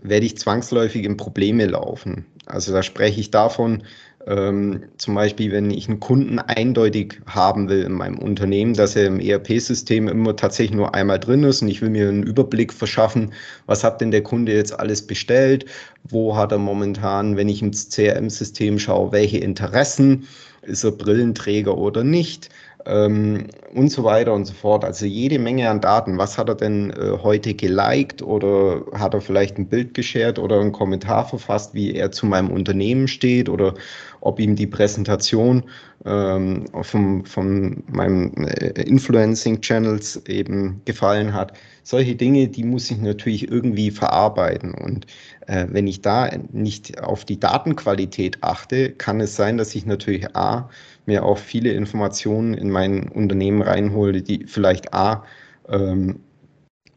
werde 0.01 0.25
ich 0.25 0.37
zwangsläufig 0.37 1.03
in 1.03 1.17
Probleme 1.17 1.65
laufen. 1.65 2.25
Also 2.45 2.71
da 2.71 2.83
spreche 2.83 3.19
ich 3.19 3.31
davon, 3.31 3.83
ähm, 4.27 4.83
zum 4.97 5.15
Beispiel, 5.15 5.51
wenn 5.51 5.71
ich 5.71 5.87
einen 5.87 6.01
Kunden 6.01 6.37
eindeutig 6.39 7.21
haben 7.27 7.69
will 7.69 7.83
in 7.83 7.93
meinem 7.93 8.19
Unternehmen, 8.19 8.73
dass 8.73 8.95
er 8.95 9.07
im 9.07 9.19
ERP-System 9.19 10.09
immer 10.09 10.35
tatsächlich 10.35 10.75
nur 10.75 10.93
einmal 10.93 11.19
drin 11.19 11.43
ist 11.43 11.61
und 11.61 11.69
ich 11.69 11.81
will 11.81 11.89
mir 11.89 12.09
einen 12.09 12.23
Überblick 12.23 12.73
verschaffen, 12.73 13.33
was 13.67 13.83
hat 13.83 14.01
denn 14.01 14.11
der 14.11 14.23
Kunde 14.23 14.53
jetzt 14.53 14.77
alles 14.77 15.05
bestellt, 15.05 15.65
wo 16.03 16.35
hat 16.35 16.51
er 16.51 16.57
momentan, 16.57 17.37
wenn 17.37 17.47
ich 17.47 17.61
ins 17.61 17.89
CRM-System 17.89 18.79
schaue, 18.79 19.13
welche 19.13 19.37
Interessen, 19.37 20.27
ist 20.61 20.83
er 20.83 20.91
Brillenträger 20.91 21.77
oder 21.77 22.03
nicht, 22.03 22.49
ähm, 22.87 23.47
und 23.73 23.89
so 23.89 24.03
weiter 24.03 24.33
und 24.33 24.45
so 24.45 24.53
fort. 24.53 24.83
Also 24.85 25.05
jede 25.05 25.39
Menge 25.39 25.69
an 25.69 25.81
Daten. 25.81 26.17
Was 26.17 26.37
hat 26.37 26.49
er 26.49 26.55
denn 26.55 26.91
äh, 26.91 27.17
heute 27.21 27.53
geliked 27.53 28.21
oder 28.21 28.81
hat 28.93 29.13
er 29.13 29.21
vielleicht 29.21 29.57
ein 29.57 29.67
Bild 29.67 29.93
geshared 29.93 30.39
oder 30.39 30.59
einen 30.59 30.71
Kommentar 30.71 31.27
verfasst, 31.27 31.73
wie 31.73 31.93
er 31.93 32.11
zu 32.11 32.25
meinem 32.25 32.49
Unternehmen 32.49 33.07
steht 33.07 33.49
oder 33.49 33.73
ob 34.21 34.39
ihm 34.39 34.55
die 34.55 34.67
Präsentation 34.67 35.63
ähm, 36.07 36.65
von, 36.81 37.25
von 37.25 37.83
meinem 37.91 38.31
äh, 38.37 38.81
Influencing-Channels 38.83 40.23
eben 40.27 40.81
gefallen 40.85 41.33
hat. 41.33 41.53
Solche 41.83 42.15
Dinge, 42.15 42.47
die 42.47 42.63
muss 42.63 42.89
ich 42.89 42.97
natürlich 42.97 43.51
irgendwie 43.51 43.91
verarbeiten. 43.91 44.73
Und 44.73 45.05
äh, 45.47 45.67
wenn 45.69 45.87
ich 45.87 46.01
da 46.01 46.29
nicht 46.51 47.01
auf 47.03 47.25
die 47.25 47.39
Datenqualität 47.39 48.37
achte, 48.41 48.91
kann 48.91 49.19
es 49.19 49.35
sein, 49.35 49.57
dass 49.57 49.75
ich 49.75 49.85
natürlich 49.85 50.35
A, 50.35 50.69
mir 51.05 51.23
auch 51.23 51.37
viele 51.37 51.71
Informationen 51.71 52.53
in 52.53 52.69
mein 52.69 53.09
Unternehmen 53.09 53.61
reinhole, 53.61 54.21
die 54.21 54.45
vielleicht 54.47 54.93
A, 54.93 55.25
ähm, 55.69 56.19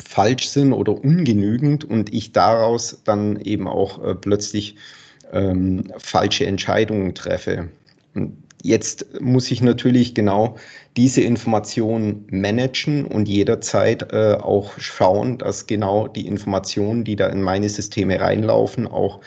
falsch 0.03 0.49
sind 0.49 0.73
oder 0.73 0.93
ungenügend 0.93 1.85
und 1.85 2.13
ich 2.13 2.33
daraus 2.33 3.03
dann 3.05 3.41
eben 3.41 3.69
auch 3.69 4.03
äh, 4.03 4.15
plötzlich 4.15 4.77
ähm, 5.33 5.93
falsche 5.99 6.47
Entscheidungen 6.47 7.15
treffe. 7.15 7.69
Und 8.15 8.37
jetzt 8.63 9.21
muss 9.21 9.51
ich 9.51 9.63
natürlich 9.63 10.15
genau 10.15 10.57
diese 10.97 11.21
Informationen 11.23 12.27
managen 12.31 13.05
und 13.05 13.29
jederzeit 13.29 14.13
äh, 14.13 14.35
auch 14.35 14.79
schauen, 14.79 15.39
dass 15.39 15.67
genau 15.67 16.09
die 16.09 16.27
Informationen, 16.27 17.05
die 17.05 17.17
da 17.17 17.29
in 17.29 17.43
meine 17.43 17.69
Systeme 17.69 18.21
reinlaufen, 18.21 18.87
auch 18.87 19.21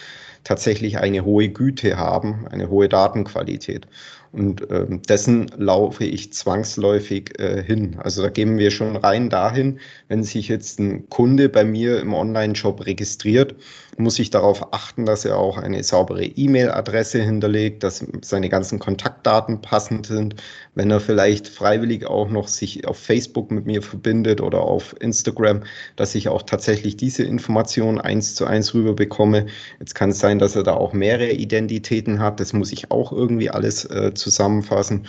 tatsächlich 0.43 0.97
eine 0.97 1.23
hohe 1.23 1.49
Güte 1.49 1.97
haben, 1.97 2.45
eine 2.49 2.69
hohe 2.69 2.89
Datenqualität. 2.89 3.87
Und 4.33 4.67
ähm, 4.71 5.01
dessen 5.03 5.51
laufe 5.57 6.03
ich 6.05 6.33
zwangsläufig 6.33 7.39
äh, 7.39 7.61
hin. 7.63 7.97
Also 7.99 8.23
da 8.23 8.29
gehen 8.29 8.57
wir 8.57 8.71
schon 8.71 8.95
rein 8.95 9.29
dahin, 9.29 9.79
wenn 10.07 10.23
sich 10.23 10.47
jetzt 10.47 10.79
ein 10.79 11.07
Kunde 11.09 11.49
bei 11.49 11.63
mir 11.63 11.99
im 11.99 12.15
Online-Shop 12.15 12.83
registriert, 12.87 13.55
muss 13.97 14.19
ich 14.19 14.29
darauf 14.29 14.73
achten, 14.73 15.05
dass 15.05 15.25
er 15.25 15.37
auch 15.37 15.57
eine 15.57 15.83
saubere 15.83 16.25
E-Mail-Adresse 16.25 17.21
hinterlegt, 17.21 17.83
dass 17.83 18.05
seine 18.21 18.49
ganzen 18.49 18.79
Kontaktdaten 18.79 19.61
passend 19.61 20.07
sind. 20.07 20.35
Wenn 20.75 20.91
er 20.91 20.99
vielleicht 20.99 21.47
freiwillig 21.47 22.05
auch 22.05 22.29
noch 22.29 22.47
sich 22.47 22.87
auf 22.87 22.97
Facebook 22.97 23.51
mit 23.51 23.65
mir 23.65 23.81
verbindet 23.81 24.41
oder 24.41 24.61
auf 24.61 24.95
Instagram, 24.99 25.63
dass 25.95 26.15
ich 26.15 26.29
auch 26.29 26.43
tatsächlich 26.43 26.97
diese 26.97 27.23
Informationen 27.23 27.99
eins 27.99 28.35
zu 28.35 28.45
eins 28.45 28.73
rüber 28.73 28.93
bekomme. 28.93 29.47
Jetzt 29.79 29.95
kann 29.95 30.11
es 30.11 30.19
sein, 30.19 30.39
dass 30.39 30.55
er 30.55 30.63
da 30.63 30.73
auch 30.73 30.93
mehrere 30.93 31.31
Identitäten 31.31 32.19
hat. 32.19 32.39
Das 32.39 32.53
muss 32.53 32.71
ich 32.71 32.91
auch 32.91 33.11
irgendwie 33.11 33.49
alles 33.49 33.85
äh, 33.85 34.13
zusammenfassen. 34.13 35.07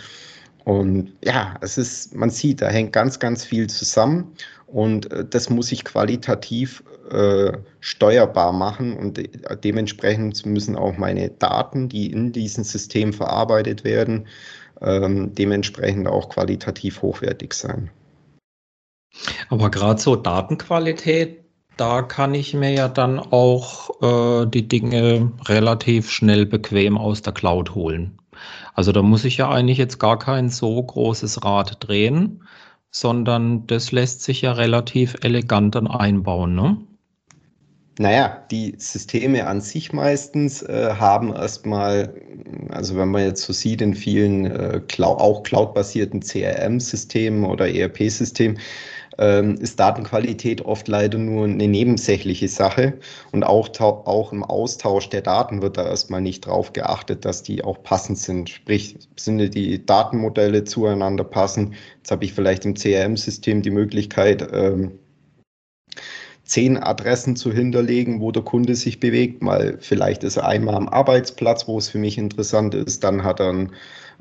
Und 0.63 1.13
ja, 1.23 1.55
es 1.61 1.77
ist, 1.77 2.15
man 2.15 2.31
sieht, 2.31 2.61
da 2.61 2.69
hängt 2.69 2.91
ganz, 2.91 3.19
ganz 3.19 3.45
viel 3.45 3.67
zusammen 3.67 4.33
und 4.75 5.09
äh, 5.13 5.23
das 5.23 5.49
muss 5.49 5.71
ich 5.71 5.85
qualitativ 5.85 6.83
äh, 7.09 7.53
steuerbar 7.79 8.51
machen 8.51 8.97
und 8.97 9.15
de 9.15 9.29
dementsprechend 9.63 10.45
müssen 10.45 10.75
auch 10.75 10.97
meine 10.97 11.29
Daten, 11.29 11.87
die 11.87 12.11
in 12.11 12.33
diesem 12.33 12.65
System 12.65 13.13
verarbeitet 13.13 13.85
werden, 13.85 14.27
ähm, 14.81 15.33
dementsprechend 15.33 16.09
auch 16.09 16.27
qualitativ 16.27 17.01
hochwertig 17.01 17.53
sein. 17.53 17.89
Aber 19.47 19.71
gerade 19.71 20.01
so 20.01 20.17
Datenqualität, 20.17 21.45
da 21.77 22.01
kann 22.01 22.33
ich 22.33 22.53
mir 22.53 22.71
ja 22.71 22.89
dann 22.89 23.17
auch 23.19 24.01
äh, 24.01 24.45
die 24.45 24.67
Dinge 24.67 25.31
relativ 25.45 26.11
schnell 26.11 26.45
bequem 26.45 26.97
aus 26.97 27.21
der 27.21 27.31
Cloud 27.31 27.75
holen. 27.75 28.19
Also 28.73 28.91
da 28.91 29.01
muss 29.01 29.23
ich 29.23 29.37
ja 29.37 29.49
eigentlich 29.49 29.77
jetzt 29.77 29.99
gar 29.99 30.19
kein 30.19 30.49
so 30.49 30.83
großes 30.83 31.45
Rad 31.45 31.77
drehen, 31.79 32.41
sondern 32.95 33.67
das 33.67 33.91
lässt 33.91 34.23
sich 34.23 34.43
ja 34.43 34.53
relativ 34.53 35.17
elegant 35.21 35.75
dann 35.75 35.85
einbauen, 35.85 36.55
ne? 36.55 36.77
Naja, 37.99 38.45
die 38.51 38.75
Systeme 38.77 39.47
an 39.47 39.59
sich 39.59 39.91
meistens 39.91 40.61
äh, 40.61 40.93
haben 40.97 41.33
erstmal, 41.33 42.13
also 42.69 42.95
wenn 42.95 43.09
man 43.09 43.23
jetzt 43.23 43.43
so 43.43 43.51
sieht 43.51 43.81
in 43.81 43.95
vielen 43.95 44.45
äh, 44.45 44.81
Cloud, 44.87 45.19
auch 45.19 45.43
cloud-basierten 45.43 46.21
CRM-Systemen 46.21 47.43
oder 47.43 47.67
ERP-Systemen, 47.67 48.59
ähm, 49.17 49.55
ist 49.55 49.79
Datenqualität 49.79 50.63
oft 50.63 50.87
leider 50.87 51.17
nur 51.17 51.45
eine 51.45 51.67
nebensächliche 51.67 52.47
Sache. 52.47 52.93
Und 53.31 53.43
auch, 53.43 53.69
auch 53.79 54.31
im 54.31 54.43
Austausch 54.43 55.09
der 55.09 55.21
Daten 55.21 55.61
wird 55.61 55.77
da 55.77 55.85
erstmal 55.85 56.21
nicht 56.21 56.45
drauf 56.45 56.73
geachtet, 56.73 57.25
dass 57.25 57.43
die 57.43 57.63
auch 57.63 57.81
passend 57.83 58.17
sind. 58.17 58.49
Sprich, 58.49 58.97
sind 59.15 59.39
die 59.53 59.85
Datenmodelle 59.85 60.63
zueinander 60.63 61.23
passen. 61.23 61.75
Jetzt 61.97 62.11
habe 62.11 62.25
ich 62.25 62.33
vielleicht 62.33 62.65
im 62.65 62.75
CRM-System 62.75 63.61
die 63.61 63.71
Möglichkeit, 63.71 64.47
ähm, 64.53 64.99
zehn 66.45 66.77
Adressen 66.77 67.35
zu 67.35 67.51
hinterlegen, 67.51 68.21
wo 68.21 68.31
der 68.31 68.43
Kunde 68.43 68.75
sich 68.75 68.99
bewegt. 68.99 69.41
Mal 69.41 69.77
vielleicht 69.79 70.23
ist 70.23 70.37
er 70.37 70.47
einmal 70.47 70.75
am 70.75 70.87
Arbeitsplatz, 70.87 71.67
wo 71.67 71.77
es 71.77 71.89
für 71.89 71.97
mich 71.97 72.17
interessant 72.17 72.73
ist. 72.73 73.03
Dann 73.03 73.23
hat 73.23 73.39
er 73.39 73.49
ein 73.49 73.71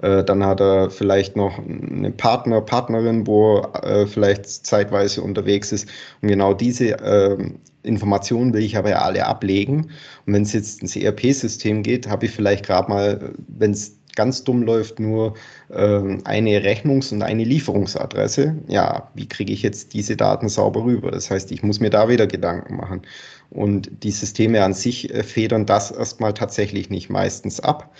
äh, 0.02 0.24
dann 0.24 0.44
hat 0.44 0.60
er 0.60 0.90
vielleicht 0.90 1.36
noch 1.36 1.58
einen 1.58 2.16
Partner, 2.16 2.60
Partnerin, 2.60 3.26
wo 3.26 3.58
er 3.58 3.84
äh, 3.84 4.06
vielleicht 4.06 4.46
zeitweise 4.46 5.22
unterwegs 5.22 5.72
ist. 5.72 5.88
Und 6.20 6.28
genau 6.28 6.54
diese 6.54 6.96
ähm, 7.04 7.58
Informationen 7.82 8.52
will 8.54 8.62
ich 8.62 8.76
aber 8.76 8.90
ja 8.90 9.02
alle 9.02 9.26
ablegen. 9.26 9.90
Und 10.26 10.34
wenn 10.34 10.42
es 10.42 10.52
jetzt 10.52 10.80
ins 10.82 10.96
ERP-System 10.96 11.82
geht, 11.82 12.08
habe 12.08 12.26
ich 12.26 12.32
vielleicht 12.32 12.66
gerade 12.66 12.88
mal, 12.88 13.32
wenn 13.46 13.72
es 13.72 13.96
ganz 14.16 14.44
dumm 14.44 14.62
läuft, 14.62 15.00
nur 15.00 15.34
ähm, 15.72 16.20
eine 16.24 16.62
Rechnungs- 16.62 17.12
und 17.12 17.22
eine 17.22 17.44
Lieferungsadresse. 17.44 18.56
Ja, 18.68 19.10
wie 19.14 19.28
kriege 19.28 19.52
ich 19.52 19.62
jetzt 19.62 19.92
diese 19.92 20.16
Daten 20.16 20.48
sauber 20.48 20.84
rüber? 20.84 21.10
Das 21.10 21.30
heißt, 21.30 21.52
ich 21.52 21.62
muss 21.62 21.80
mir 21.80 21.90
da 21.90 22.08
wieder 22.08 22.26
Gedanken 22.26 22.76
machen. 22.76 23.02
Und 23.50 23.90
die 24.02 24.10
Systeme 24.10 24.62
an 24.62 24.74
sich 24.74 25.12
äh, 25.12 25.22
federn 25.22 25.66
das 25.66 25.90
erstmal 25.90 26.34
tatsächlich 26.34 26.90
nicht 26.90 27.10
meistens 27.10 27.60
ab. 27.60 27.94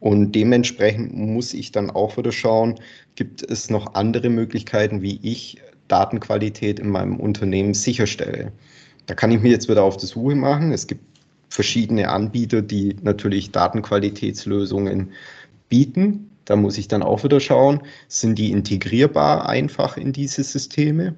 Und 0.00 0.32
dementsprechend 0.32 1.14
muss 1.14 1.54
ich 1.54 1.72
dann 1.72 1.90
auch 1.90 2.16
wieder 2.16 2.32
schauen, 2.32 2.76
gibt 3.16 3.42
es 3.50 3.68
noch 3.68 3.94
andere 3.94 4.28
Möglichkeiten, 4.28 5.02
wie 5.02 5.18
ich 5.22 5.60
Datenqualität 5.88 6.78
in 6.78 6.90
meinem 6.90 7.18
Unternehmen 7.18 7.74
sicherstelle. 7.74 8.52
Da 9.06 9.14
kann 9.14 9.32
ich 9.32 9.40
mir 9.40 9.50
jetzt 9.50 9.68
wieder 9.68 9.82
auf 9.82 9.96
die 9.96 10.06
Suche 10.06 10.34
machen. 10.34 10.72
Es 10.72 10.86
gibt 10.86 11.02
verschiedene 11.48 12.08
Anbieter, 12.08 12.62
die 12.62 12.94
natürlich 13.02 13.50
Datenqualitätslösungen 13.50 15.12
bieten. 15.68 16.30
Da 16.44 16.56
muss 16.56 16.78
ich 16.78 16.88
dann 16.88 17.02
auch 17.02 17.24
wieder 17.24 17.40
schauen, 17.40 17.82
sind 18.08 18.38
die 18.38 18.52
integrierbar 18.52 19.48
einfach 19.48 19.96
in 19.96 20.12
diese 20.12 20.42
Systeme? 20.42 21.14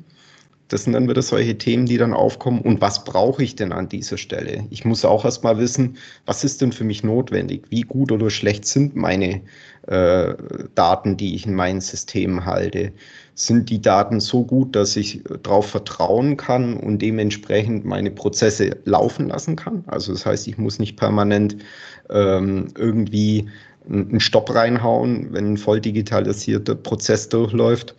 Das 0.70 0.84
sind 0.84 0.92
dann 0.92 1.08
wieder 1.08 1.20
solche 1.20 1.58
Themen, 1.58 1.86
die 1.86 1.98
dann 1.98 2.14
aufkommen. 2.14 2.60
Und 2.60 2.80
was 2.80 3.02
brauche 3.02 3.42
ich 3.42 3.56
denn 3.56 3.72
an 3.72 3.88
dieser 3.88 4.16
Stelle? 4.16 4.64
Ich 4.70 4.84
muss 4.84 5.04
auch 5.04 5.24
erstmal 5.24 5.58
wissen, 5.58 5.96
was 6.26 6.44
ist 6.44 6.62
denn 6.62 6.70
für 6.70 6.84
mich 6.84 7.02
notwendig? 7.02 7.64
Wie 7.70 7.80
gut 7.82 8.12
oder 8.12 8.30
schlecht 8.30 8.64
sind 8.66 8.94
meine 8.94 9.40
äh, 9.88 10.34
Daten, 10.76 11.16
die 11.16 11.34
ich 11.34 11.44
in 11.44 11.54
meinem 11.54 11.80
System 11.80 12.44
halte? 12.44 12.92
Sind 13.34 13.68
die 13.68 13.82
Daten 13.82 14.20
so 14.20 14.44
gut, 14.44 14.76
dass 14.76 14.96
ich 14.96 15.24
darauf 15.42 15.66
vertrauen 15.66 16.36
kann 16.36 16.76
und 16.76 17.02
dementsprechend 17.02 17.84
meine 17.84 18.12
Prozesse 18.12 18.76
laufen 18.84 19.28
lassen 19.28 19.56
kann? 19.56 19.82
Also 19.88 20.12
das 20.12 20.24
heißt, 20.24 20.46
ich 20.46 20.56
muss 20.56 20.78
nicht 20.78 20.96
permanent 20.96 21.56
ähm, 22.10 22.68
irgendwie 22.78 23.48
einen 23.88 24.20
Stopp 24.20 24.54
reinhauen, 24.54 25.32
wenn 25.32 25.52
ein 25.52 25.56
voll 25.56 25.80
digitalisierter 25.80 26.74
Prozess 26.74 27.28
durchläuft, 27.28 27.94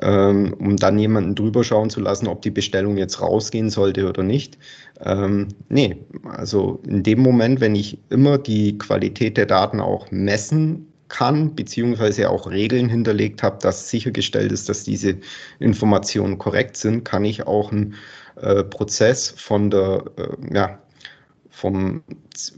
ähm, 0.00 0.54
um 0.58 0.76
dann 0.76 0.98
jemanden 0.98 1.34
drüber 1.34 1.64
schauen 1.64 1.90
zu 1.90 2.00
lassen, 2.00 2.28
ob 2.28 2.42
die 2.42 2.50
Bestellung 2.50 2.96
jetzt 2.96 3.20
rausgehen 3.20 3.70
sollte 3.70 4.08
oder 4.08 4.22
nicht. 4.22 4.58
Ähm, 5.00 5.48
nee, 5.68 5.96
also 6.24 6.80
in 6.86 7.02
dem 7.02 7.20
Moment, 7.20 7.60
wenn 7.60 7.74
ich 7.74 7.98
immer 8.10 8.38
die 8.38 8.78
Qualität 8.78 9.36
der 9.36 9.46
Daten 9.46 9.80
auch 9.80 10.10
messen 10.10 10.86
kann, 11.08 11.54
beziehungsweise 11.54 12.30
auch 12.30 12.50
Regeln 12.50 12.88
hinterlegt 12.88 13.42
habe, 13.42 13.58
dass 13.60 13.90
sichergestellt 13.90 14.50
ist, 14.50 14.68
dass 14.68 14.84
diese 14.84 15.16
Informationen 15.60 16.38
korrekt 16.38 16.76
sind, 16.76 17.04
kann 17.04 17.24
ich 17.24 17.46
auch 17.46 17.70
einen 17.70 17.94
äh, 18.40 18.64
Prozess 18.64 19.30
von 19.36 19.70
der 19.70 20.04
äh, 20.16 20.54
ja, 20.54 20.78
vom 21.50 22.02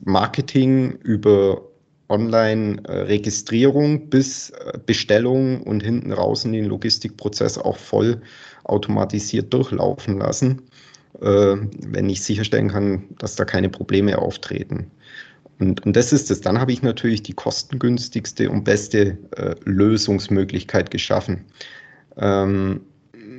Marketing 0.04 0.92
über 1.02 1.60
Online-Registrierung 2.08 4.08
bis 4.08 4.50
äh, 4.50 4.78
Bestellung 4.84 5.62
und 5.62 5.82
hinten 5.82 6.12
raus 6.12 6.44
in 6.44 6.52
den 6.52 6.66
Logistikprozess 6.66 7.58
auch 7.58 7.76
voll 7.76 8.20
automatisiert 8.64 9.52
durchlaufen 9.52 10.18
lassen, 10.18 10.62
äh, 11.20 11.56
wenn 11.86 12.08
ich 12.08 12.22
sicherstellen 12.22 12.68
kann, 12.68 13.04
dass 13.18 13.36
da 13.36 13.44
keine 13.44 13.68
Probleme 13.68 14.18
auftreten. 14.18 14.90
Und, 15.58 15.84
und 15.86 15.96
das 15.96 16.12
ist 16.12 16.30
es. 16.30 16.40
Dann 16.40 16.60
habe 16.60 16.72
ich 16.72 16.82
natürlich 16.82 17.22
die 17.22 17.32
kostengünstigste 17.32 18.50
und 18.50 18.64
beste 18.64 19.18
äh, 19.36 19.54
Lösungsmöglichkeit 19.64 20.90
geschaffen. 20.90 21.44
Ähm, 22.18 22.82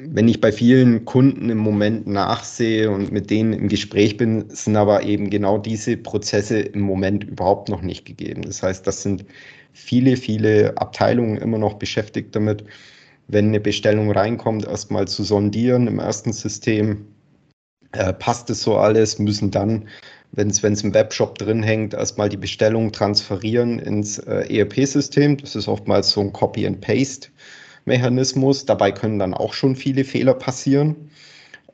wenn 0.09 0.27
ich 0.27 0.39
bei 0.39 0.51
vielen 0.51 1.05
Kunden 1.05 1.49
im 1.49 1.57
Moment 1.57 2.07
nachsehe 2.07 2.89
und 2.89 3.11
mit 3.11 3.29
denen 3.29 3.53
im 3.53 3.67
Gespräch 3.67 4.17
bin, 4.17 4.45
sind 4.49 4.75
aber 4.75 5.03
eben 5.03 5.29
genau 5.29 5.57
diese 5.57 5.97
Prozesse 5.97 6.59
im 6.59 6.81
Moment 6.81 7.23
überhaupt 7.23 7.69
noch 7.69 7.81
nicht 7.81 8.05
gegeben. 8.05 8.43
Das 8.43 8.63
heißt, 8.63 8.87
das 8.87 9.01
sind 9.01 9.25
viele, 9.73 10.15
viele 10.17 10.77
Abteilungen 10.77 11.37
immer 11.37 11.57
noch 11.57 11.75
beschäftigt 11.75 12.35
damit, 12.35 12.63
wenn 13.27 13.49
eine 13.49 13.59
Bestellung 13.59 14.11
reinkommt, 14.11 14.65
erstmal 14.65 15.07
zu 15.07 15.23
sondieren 15.23 15.87
im 15.87 15.99
ersten 15.99 16.31
System. 16.31 17.05
Äh, 17.91 18.13
passt 18.13 18.49
es 18.49 18.61
so 18.61 18.77
alles, 18.77 19.19
müssen 19.19 19.51
dann, 19.51 19.87
wenn 20.31 20.49
es 20.49 20.61
im 20.61 20.93
Webshop 20.93 21.37
drin 21.37 21.63
hängt, 21.63 21.93
erstmal 21.93 22.29
die 22.29 22.37
Bestellung 22.37 22.91
transferieren 22.91 23.79
ins 23.79 24.19
äh, 24.19 24.59
ERP-System. 24.59 25.37
Das 25.37 25.55
ist 25.55 25.67
oftmals 25.67 26.11
so 26.11 26.21
ein 26.21 26.31
Copy 26.31 26.65
and 26.65 26.79
Paste 26.81 27.29
Mechanismus. 27.88 28.65
Dabei 28.65 28.91
können 28.91 29.17
dann 29.17 29.34
auch 29.34 29.54
schon 29.54 29.76
viele 29.76 30.04
Fehler 30.04 30.34
passieren, 30.34 30.95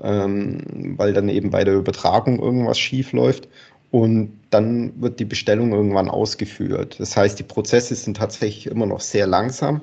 ähm, 0.01 0.95
weil 0.97 1.13
dann 1.13 1.27
eben 1.27 1.49
bei 1.49 1.63
der 1.63 1.75
Übertragung 1.75 2.39
irgendwas 2.39 2.79
schief 2.79 3.11
läuft. 3.11 3.49
Und 3.91 4.39
dann 4.49 4.93
wird 5.01 5.19
die 5.19 5.25
Bestellung 5.25 5.71
irgendwann 5.71 6.09
ausgeführt. 6.09 6.95
Das 6.99 7.15
heißt, 7.15 7.37
die 7.37 7.43
Prozesse 7.43 7.93
sind 7.93 8.17
tatsächlich 8.17 8.67
immer 8.67 8.87
noch 8.87 9.01
sehr 9.01 9.27
langsam, 9.27 9.81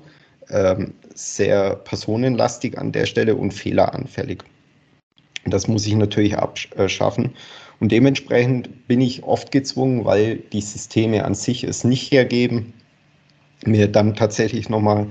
ähm, 0.49 0.95
sehr 1.15 1.77
personenlastig 1.77 2.77
an 2.77 2.91
der 2.91 3.07
Stelle 3.07 3.37
und 3.37 3.53
fehleranfällig. 3.53 4.43
Das 5.47 5.69
muss 5.69 5.87
ich 5.87 5.95
natürlich 5.95 6.37
abschaffen. 6.37 7.35
Und 7.79 7.93
dementsprechend 7.93 8.89
bin 8.89 9.01
ich 9.01 9.23
oft 9.23 9.53
gezwungen, 9.53 10.05
weil 10.05 10.37
die 10.37 10.61
Systeme 10.61 11.25
an 11.25 11.35
sich 11.35 11.65
es 11.65 11.83
nicht 11.85 12.13
hergeben, 12.13 12.75
mir 13.65 13.89
dann 13.89 14.15
tatsächlich 14.15 14.69
nochmal 14.69 15.07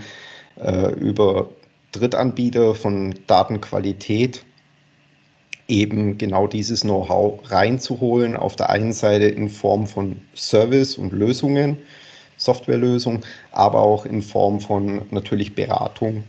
äh, 0.60 0.92
über 0.94 1.50
Drittanbieter 1.92 2.76
von 2.76 3.16
Datenqualität 3.28 4.46
eben 5.68 6.18
genau 6.18 6.48
dieses 6.48 6.82
Know-how 6.82 7.40
reinzuholen. 7.50 8.36
Auf 8.36 8.56
der 8.56 8.70
einen 8.70 8.94
Seite 8.94 9.26
in 9.26 9.50
Form 9.50 9.88
von 9.88 10.20
Service 10.36 10.98
und 10.98 11.14
Lösungen, 11.14 11.78
Softwarelösungen, 12.38 13.22
aber 13.52 13.82
auch 13.82 14.06
in 14.06 14.22
Form 14.22 14.60
von 14.60 15.02
natürlich 15.12 15.56
Beratung. 15.56 16.24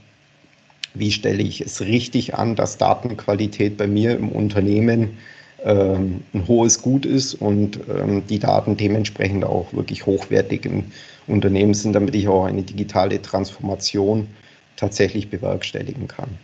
Wie 0.94 1.10
stelle 1.10 1.42
ich 1.42 1.60
es 1.60 1.80
richtig 1.80 2.34
an, 2.34 2.56
dass 2.56 2.76
Datenqualität 2.76 3.76
bei 3.76 3.86
mir 3.86 4.16
im 4.16 4.28
Unternehmen 4.28 5.18
ähm, 5.64 6.22
ein 6.32 6.46
hohes 6.46 6.80
Gut 6.80 7.04
ist 7.04 7.34
und 7.34 7.80
ähm, 7.88 8.26
die 8.26 8.38
Daten 8.38 8.76
dementsprechend 8.76 9.44
auch 9.44 9.72
wirklich 9.72 10.06
hochwertig 10.06 10.64
im 10.64 10.84
Unternehmen 11.26 11.74
sind, 11.74 11.92
damit 11.92 12.14
ich 12.14 12.28
auch 12.28 12.44
eine 12.44 12.62
digitale 12.62 13.20
Transformation 13.20 14.28
tatsächlich 14.76 15.28
bewerkstelligen 15.28 16.08
kann. 16.08 16.38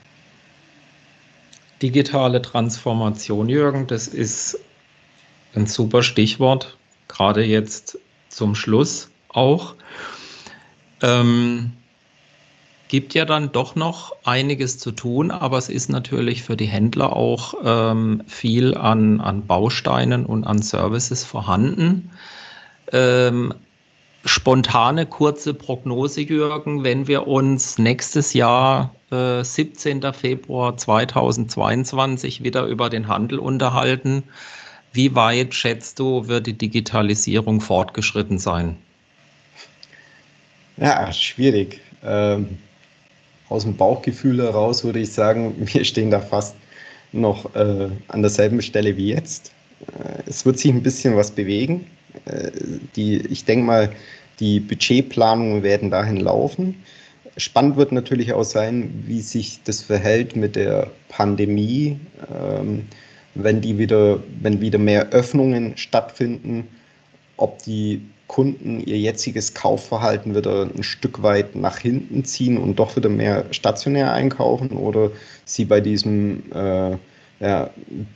Digitale 1.83 2.41
Transformation, 2.41 3.49
Jürgen, 3.49 3.87
das 3.87 4.09
ist 4.09 4.59
ein 5.55 5.67
super 5.67 6.03
Stichwort, 6.03 6.77
gerade 7.09 7.45
jetzt 7.45 7.99
zum 8.29 8.55
Schluss 8.55 9.11
auch. 9.29 9.75
Ähm, 11.03 11.73
gibt 12.89 13.15
ja 13.15 13.25
dann 13.25 13.53
doch 13.53 13.75
noch 13.75 14.15
einiges 14.25 14.79
zu 14.79 14.93
tun, 14.93 15.31
aber 15.31 15.59
es 15.59 15.69
ist 15.69 15.89
natürlich 15.89 16.43
für 16.43 16.57
die 16.57 16.67
Händler 16.67 17.15
auch 17.15 17.55
ähm, 17.65 18.23
viel 18.27 18.77
an, 18.77 19.21
an 19.21 19.47
Bausteinen 19.47 20.25
und 20.27 20.45
an 20.45 20.63
Services 20.63 21.25
vorhanden. 21.25 22.11
Ähm, 22.93 23.55
spontane 24.25 25.07
kurze 25.07 25.55
Prognose, 25.55 26.21
Jürgen, 26.21 26.85
wenn 26.85 27.07
wir 27.09 27.27
uns 27.27 27.79
nächstes 27.79 28.35
Jahr, 28.35 28.95
äh, 29.11 29.43
17. 29.43 30.13
Februar 30.13 30.77
2022, 30.77 32.43
wieder 32.43 32.67
über 32.67 32.91
den 32.91 33.09
Handel 33.09 33.39
unterhalten. 33.39 34.25
Wie 34.93 35.15
weit 35.15 35.55
schätzt 35.55 35.99
du, 35.99 36.29
wird 36.29 36.47
die 36.47 36.57
Digitalisierung 36.57 37.61
fortgeschritten 37.61 38.39
sein? 38.39 38.77
Ja, 40.77 41.13
schwierig. 41.13 41.81
Ähm, 42.03 42.59
aus 43.49 43.63
dem 43.63 43.77
Bauchgefühl 43.77 44.43
heraus 44.43 44.85
würde 44.85 45.01
ich 45.01 45.13
sagen, 45.13 45.55
wir 45.73 45.85
stehen 45.85 46.11
da 46.11 46.21
fast 46.21 46.55
noch 47.13 47.55
äh, 47.55 47.89
an 48.09 48.23
derselben 48.23 48.61
Stelle 48.63 48.97
wie 48.97 49.09
jetzt. 49.09 49.53
Äh, 49.81 50.23
es 50.27 50.45
wird 50.45 50.59
sich 50.59 50.73
ein 50.73 50.83
bisschen 50.83 51.17
was 51.17 51.31
bewegen. 51.31 51.87
Äh, 52.27 52.51
die, 52.97 53.19
ich 53.27 53.45
denke 53.45 53.65
mal, 53.65 53.93
die 54.41 54.61
Budgetplanungen 54.61 55.63
werden 55.63 55.91
dahin 55.91 56.19
laufen. 56.19 56.75
Spannend 57.39 57.77
wird 57.77 57.93
natürlich 57.93 58.33
auch 58.33 58.45
sein, 58.45 59.05
wie 59.07 59.21
sich 59.21 59.61
das 59.65 59.83
verhält 59.83 60.37
mit 60.37 60.57
der 60.57 60.91
Pandemie, 61.09 62.01
ähm, 62.35 62.87
wenn 63.35 63.61
die 63.61 63.77
wieder, 63.77 64.23
wenn 64.41 64.61
wieder 64.61 64.79
mehr 64.79 65.11
Öffnungen 65.11 65.77
stattfinden, 65.77 66.67
ob 67.37 67.63
die 67.63 68.01
Kunden 68.27 68.81
ihr 68.81 68.99
jetziges 68.99 69.55
Kaufverhalten 69.55 70.35
wieder 70.35 70.69
ein 70.75 70.83
Stück 70.83 71.23
weit 71.23 71.55
nach 71.55 71.79
hinten 71.79 72.25
ziehen 72.25 72.59
und 72.59 72.77
doch 72.77 72.97
wieder 72.97 73.09
mehr 73.09 73.45
stationär 73.53 74.13
einkaufen 74.13 74.71
oder 74.73 75.11
sie 75.45 75.65
bei 75.65 75.81
diesem 75.81 76.43
äh, 76.53 76.97
ja, 77.41 77.71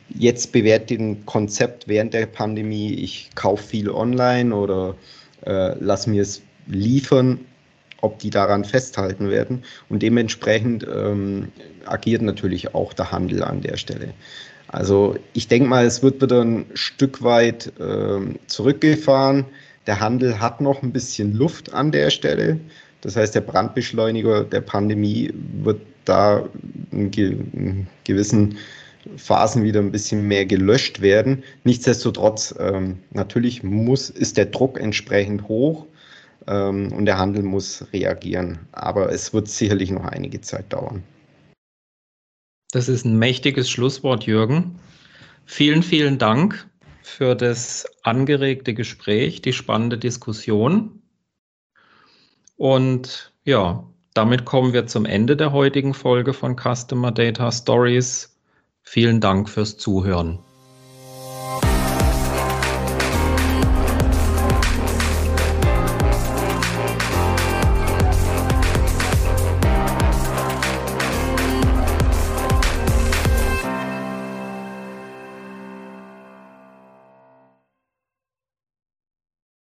jetzt 0.09 0.53
bewährten 0.53 1.25
Konzept 1.27 1.87
während 1.87 2.15
der 2.15 2.27
Pandemie, 2.27 2.95
ich 2.95 3.31
kaufe 3.35 3.63
viel 3.63 3.91
online 3.91 4.55
oder 4.55 4.97
äh, 5.47 5.75
lass 5.79 6.07
mir 6.07 6.23
es 6.23 6.43
liefern, 6.67 7.41
ob 8.01 8.19
die 8.19 8.31
daran 8.31 8.65
festhalten 8.65 9.29
werden. 9.29 9.63
Und 9.89 10.03
dementsprechend 10.03 10.87
ähm, 10.93 11.49
agiert 11.85 12.23
natürlich 12.23 12.75
auch 12.75 12.93
der 12.95 13.13
Handel 13.13 13.45
an 13.45 13.61
der 13.61 13.77
Stelle. 13.77 14.15
Also 14.69 15.17
ich 15.33 15.49
denke 15.49 15.69
mal, 15.69 15.85
es 15.85 16.03
wird 16.03 16.23
wieder 16.23 16.43
ein 16.43 16.67
Stück 16.75 17.23
weit 17.23 17.73
äh, 17.79 18.21
zurückgefahren. 18.47 19.45
Der 19.91 19.99
Handel 19.99 20.39
hat 20.39 20.61
noch 20.61 20.85
ein 20.85 20.93
bisschen 20.93 21.35
Luft 21.35 21.75
an 21.75 21.91
der 21.91 22.11
Stelle. 22.11 22.61
Das 23.01 23.17
heißt, 23.17 23.35
der 23.35 23.41
Brandbeschleuniger 23.41 24.45
der 24.45 24.61
Pandemie 24.61 25.35
wird 25.65 25.81
da 26.05 26.49
in, 26.93 27.89
gewissen 28.05 28.57
Phasen 29.17 29.65
wieder 29.65 29.81
ein 29.81 29.91
bisschen 29.91 30.29
mehr 30.29 30.47
gelöscht 30.47 31.01
werden. 31.01 31.43
Nichtsdestotrotz, 31.65 32.55
ähm, 32.61 33.01
natürlich 33.11 33.65
muss, 33.65 34.11
ist 34.11 34.37
der 34.37 34.47
Druck 34.47 34.79
entsprechend 34.79 35.49
hoch 35.49 35.87
ähm, 36.47 36.93
und 36.93 37.07
der 37.07 37.19
Handel 37.19 37.43
muss 37.43 37.85
reagieren. 37.93 38.61
Aber 38.71 39.11
es 39.11 39.35
wird 39.35 39.49
sicherlich 39.49 39.91
noch 39.91 40.05
einige 40.05 40.41
Zeit 40.41 40.73
dauern. 40.73 41.03
Das 42.71 42.89
ist 42.89 43.05
ein 43.05 43.19
mächtiges 43.19 43.69
Schlusswort, 43.69 44.23
Jürgen. 44.23 44.79
Vielen, 45.47 45.83
vielen 45.83 46.19
Dank 46.19 46.70
für 47.11 47.35
das 47.35 47.87
angeregte 48.03 48.75
Gespräch, 48.75 49.43
die 49.43 49.53
spannende 49.53 49.99
Diskussion. 49.99 51.03
Und 52.57 53.33
ja, 53.45 53.85
damit 54.15 54.45
kommen 54.45 54.73
wir 54.73 54.87
zum 54.87 55.05
Ende 55.05 55.37
der 55.37 55.53
heutigen 55.53 55.95
Folge 55.95 56.33
von 56.33 56.57
Customer 56.57 57.13
Data 57.13 57.51
Stories. 57.53 58.39
Vielen 58.83 59.21
Dank 59.21 59.49
fürs 59.49 59.77
Zuhören. 59.77 60.41